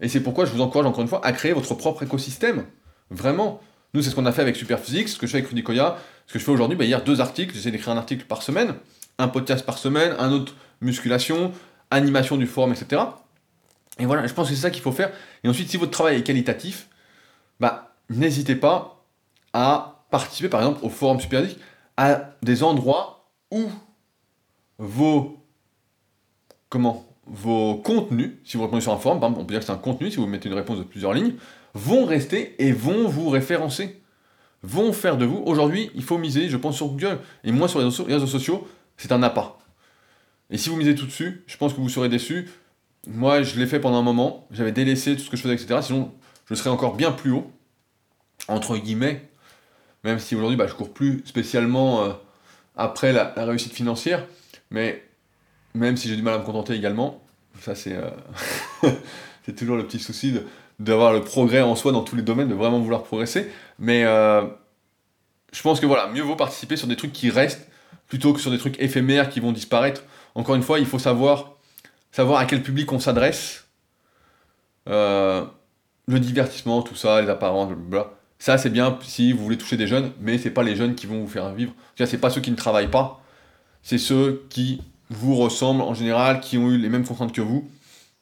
[0.00, 2.64] Et c'est pourquoi je vous encourage encore une fois à créer votre propre écosystème.
[3.10, 3.60] Vraiment.
[3.94, 5.62] Nous, c'est ce qu'on a fait avec Superphysique, ce que je fais avec Rudy
[6.26, 8.74] ce que je fais aujourd'hui, bah, hier, deux articles, j'essaie d'écrire un article par semaine,
[9.18, 11.52] un podcast par semaine, un autre musculation,
[11.90, 13.02] animation du forum, etc.
[13.98, 15.10] Et voilà, je pense que c'est ça qu'il faut faire.
[15.42, 16.88] Et ensuite, si votre travail est qualitatif,
[17.60, 19.04] bah, n'hésitez pas
[19.52, 21.58] à participer, par exemple, au forum Superphysique,
[21.96, 23.64] à des endroits où
[24.78, 25.42] vos
[26.68, 29.76] comment vos contenus, si vous répondez sur un forum, on peut dire que c'est un
[29.76, 31.34] contenu, si vous mettez une réponse de plusieurs lignes,
[31.74, 34.00] vont rester et vont vous référencer,
[34.62, 35.42] vont faire de vous.
[35.44, 39.12] Aujourd'hui, il faut miser, je pense, sur Google et moi sur les réseaux, sociaux, c'est
[39.12, 39.58] un appât.
[40.50, 42.48] Et si vous misez tout dessus, je pense que vous serez déçus.
[43.08, 45.80] Moi, je l'ai fait pendant un moment, j'avais délaissé tout ce que je faisais, etc.
[45.82, 46.12] Sinon,
[46.46, 47.50] je serais encore bien plus haut,
[48.48, 49.28] entre guillemets,
[50.04, 52.12] même si aujourd'hui, bah, je cours plus spécialement euh,
[52.76, 54.26] après la, réussite financière,
[54.70, 55.02] mais
[55.74, 57.22] même si j'ai du mal à me contenter également,
[57.60, 58.90] ça c'est euh,
[59.56, 60.38] toujours le petit souci
[60.78, 64.42] d'avoir le progrès en soi dans tous les domaines, de vraiment vouloir progresser, mais euh,
[65.52, 67.65] je pense que voilà, mieux vaut participer sur des trucs qui restent
[68.08, 70.02] plutôt que sur des trucs éphémères qui vont disparaître.
[70.34, 71.56] Encore une fois, il faut savoir,
[72.12, 73.66] savoir à quel public on s'adresse.
[74.88, 75.44] Euh,
[76.06, 78.12] le divertissement, tout ça, les apparences, blablabla.
[78.38, 81.06] Ça, c'est bien si vous voulez toucher des jeunes, mais c'est pas les jeunes qui
[81.06, 81.72] vont vous faire vivre.
[81.96, 83.22] C'est pas ceux qui ne travaillent pas,
[83.82, 87.70] c'est ceux qui vous ressemblent en général, qui ont eu les mêmes contraintes que vous.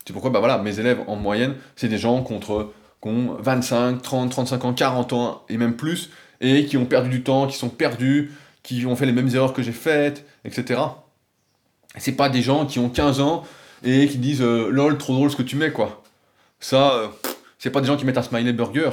[0.07, 2.72] C'est pourquoi, bah voilà, mes élèves en moyenne, c'est des gens contre,
[3.03, 6.11] qui ont 25, 30, 35 ans, 40 ans et même plus,
[6.41, 8.32] et qui ont perdu du temps, qui sont perdus,
[8.64, 10.80] qui ont fait les mêmes erreurs que j'ai faites, etc.
[11.96, 13.44] C'est pas des gens qui ont 15 ans
[13.84, 16.02] et qui disent euh, lol, trop drôle ce que tu mets, quoi.
[16.58, 17.08] Ça, euh,
[17.58, 18.90] c'est pas des gens qui mettent un smiley burger.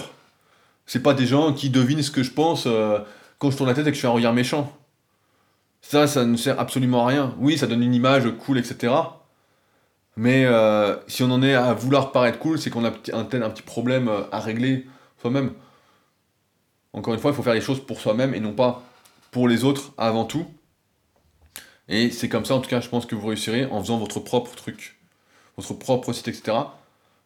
[0.86, 3.00] C'est pas des gens qui devinent ce que je pense euh,
[3.40, 4.78] quand je tourne la tête et que je fais un regard méchant.
[5.82, 7.34] Ça, ça ne sert absolument à rien.
[7.40, 8.94] Oui, ça donne une image cool, etc.
[10.18, 10.46] Mais
[11.08, 13.64] si on en est à vouloir paraître cool, c'est qu'on a un tel un petit
[13.64, 14.86] problème à régler
[15.20, 15.54] soi-même.
[16.94, 18.84] Encore une fois, il faut faire les choses pour soi-même et non pas
[19.32, 20.46] pour les autres avant tout.
[21.88, 24.20] Et c'est comme ça, en tout cas, je pense que vous réussirez en faisant votre
[24.20, 25.00] propre truc,
[25.58, 26.58] votre propre site, etc.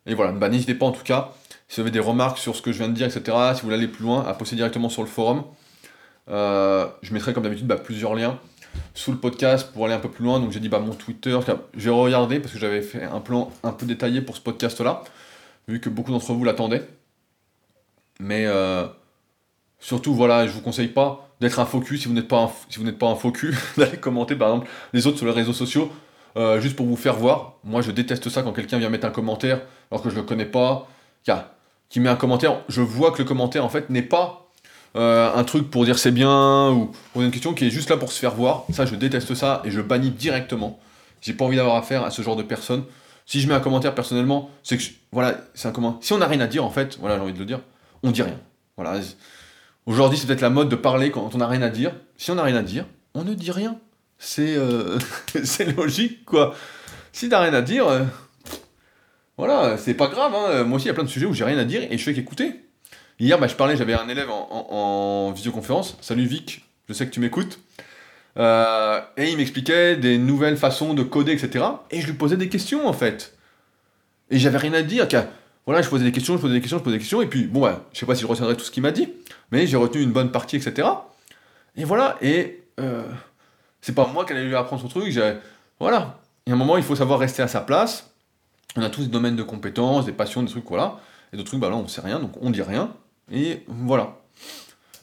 [0.05, 1.33] Et voilà, bah, n'hésitez pas en tout cas,
[1.67, 3.65] si vous avez des remarques sur ce que je viens de dire, etc., si vous
[3.65, 5.43] voulez aller plus loin, à poster directement sur le forum.
[6.29, 8.39] Euh, je mettrai comme d'habitude bah, plusieurs liens
[8.93, 10.39] sous le podcast pour aller un peu plus loin.
[10.39, 11.37] Donc j'ai dit bah, mon Twitter,
[11.75, 15.03] j'ai regardé parce que j'avais fait un plan un peu détaillé pour ce podcast-là,
[15.67, 16.87] vu que beaucoup d'entre vous l'attendaient.
[18.19, 18.87] Mais euh,
[19.85, 22.79] Surtout, voilà, je vous conseille pas d'être un focus si vous n'êtes pas un, si
[22.79, 25.91] vous n'êtes pas un focus, d'aller commenter par exemple les autres sur les réseaux sociaux
[26.37, 27.53] euh, juste pour vous faire voir.
[27.63, 30.45] Moi, je déteste ça quand quelqu'un vient mettre un commentaire alors que je le connais
[30.45, 30.87] pas,
[31.89, 32.61] qui met un commentaire.
[32.67, 34.49] Je vois que le commentaire en fait n'est pas
[34.95, 37.97] euh, un truc pour dire c'est bien ou pour une question qui est juste là
[37.97, 38.65] pour se faire voir.
[38.71, 40.79] Ça, je déteste ça et je bannis directement.
[41.21, 42.83] J'ai pas envie d'avoir affaire à ce genre de personnes.
[43.25, 45.97] Si je mets un commentaire personnellement, c'est que voilà, c'est un comment.
[46.01, 47.61] Si on n'a rien à dire en fait, voilà, j'ai envie de le dire,
[48.03, 48.39] on dit rien.
[48.77, 48.99] Voilà.
[49.85, 51.93] Aujourd'hui, c'est peut-être la mode de parler quand on n'a rien à dire.
[52.17, 53.79] Si on n'a rien à dire, on ne dit rien.
[54.17, 54.97] C'est euh,
[55.77, 56.55] logique, quoi.
[57.11, 58.03] Si t'as rien à dire, euh,
[59.37, 60.33] voilà, c'est pas grave.
[60.33, 60.63] Hein.
[60.63, 62.03] Moi aussi, il y a plein de sujets où j'ai rien à dire et je
[62.03, 62.61] fais qu'écouter.
[63.19, 65.97] Hier, bah, je parlais, j'avais un élève en, visioconférence.
[66.01, 67.59] Salut Vic, je sais que tu m'écoutes.
[68.37, 71.63] Euh, et il m'expliquait des nouvelles façons de coder, etc.
[71.91, 73.37] Et je lui posais des questions, en fait.
[74.31, 75.07] Et j'avais rien à dire.
[75.65, 77.21] Voilà, je posais des questions, je posais des questions, je posais des questions.
[77.21, 79.09] Et puis, bon, bah, je sais pas si je retiendrai tout ce qu'il m'a dit
[79.51, 80.87] mais j'ai retenu une bonne partie, etc.
[81.75, 83.03] Et voilà, et euh,
[83.81, 85.17] c'est pas moi qui allais lui apprendre son truc,
[85.79, 86.19] voilà.
[86.45, 88.11] Et à un moment, il faut savoir rester à sa place.
[88.75, 90.99] On a tous des domaines de compétences, des passions, des trucs, voilà.
[91.33, 92.93] Et d'autres trucs, bah là, on sait rien, donc on dit rien.
[93.31, 94.17] Et voilà.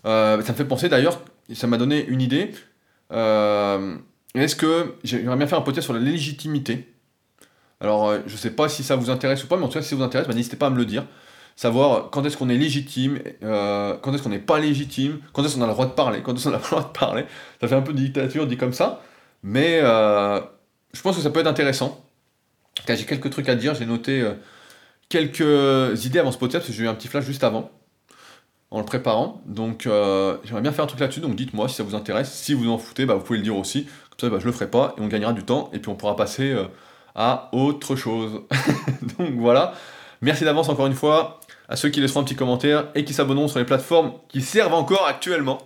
[0.05, 1.21] Euh, ça me fait penser d'ailleurs,
[1.55, 2.53] ça m'a donné une idée.
[3.13, 3.97] Euh,
[4.35, 6.92] est-ce que j'aimerais bien faire un podcast sur la légitimité
[7.83, 9.91] Alors, je sais pas si ça vous intéresse ou pas, mais en tout cas, si
[9.91, 11.05] ça vous intéresse, bah, n'hésitez pas à me le dire
[11.57, 15.57] savoir quand est-ce qu'on est légitime, euh, quand est-ce qu'on n'est pas légitime, quand est-ce
[15.57, 17.25] qu'on a le droit de parler, quand est-ce qu'on pas le droit de parler.
[17.61, 19.03] Ça fait un peu de dictature dit comme ça,
[19.43, 20.41] mais euh,
[20.93, 22.05] je pense que ça peut être intéressant.
[22.87, 24.35] Car j'ai quelques trucs à dire, j'ai noté euh,
[25.09, 27.71] quelques idées avant ce podcast, parce que j'ai eu un petit flash juste avant,
[28.71, 29.43] en le préparant.
[29.47, 32.33] Donc j'aimerais bien faire un truc là-dessus, donc dites-moi si ça vous intéresse.
[32.33, 33.85] Si vous en foutez, bah, vous pouvez le dire aussi.
[33.85, 35.95] Comme ça, bah, je le ferai pas, et on gagnera du temps, et puis on
[35.95, 36.57] pourra passer
[37.15, 38.43] à autre chose.
[39.19, 39.75] donc voilà.
[40.21, 43.49] Merci d'avance encore une fois à ceux qui laisseront un petit commentaire et qui s'abonneront
[43.49, 45.59] sur les plateformes qui servent encore actuellement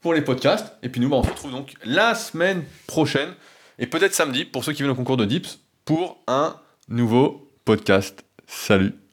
[0.00, 0.76] pour les podcasts.
[0.82, 3.30] Et puis nous, bah, on se retrouve donc la semaine prochaine
[3.78, 6.56] et peut-être samedi pour ceux qui viennent au concours de Dips pour un
[6.88, 8.24] nouveau podcast.
[8.46, 9.05] Salut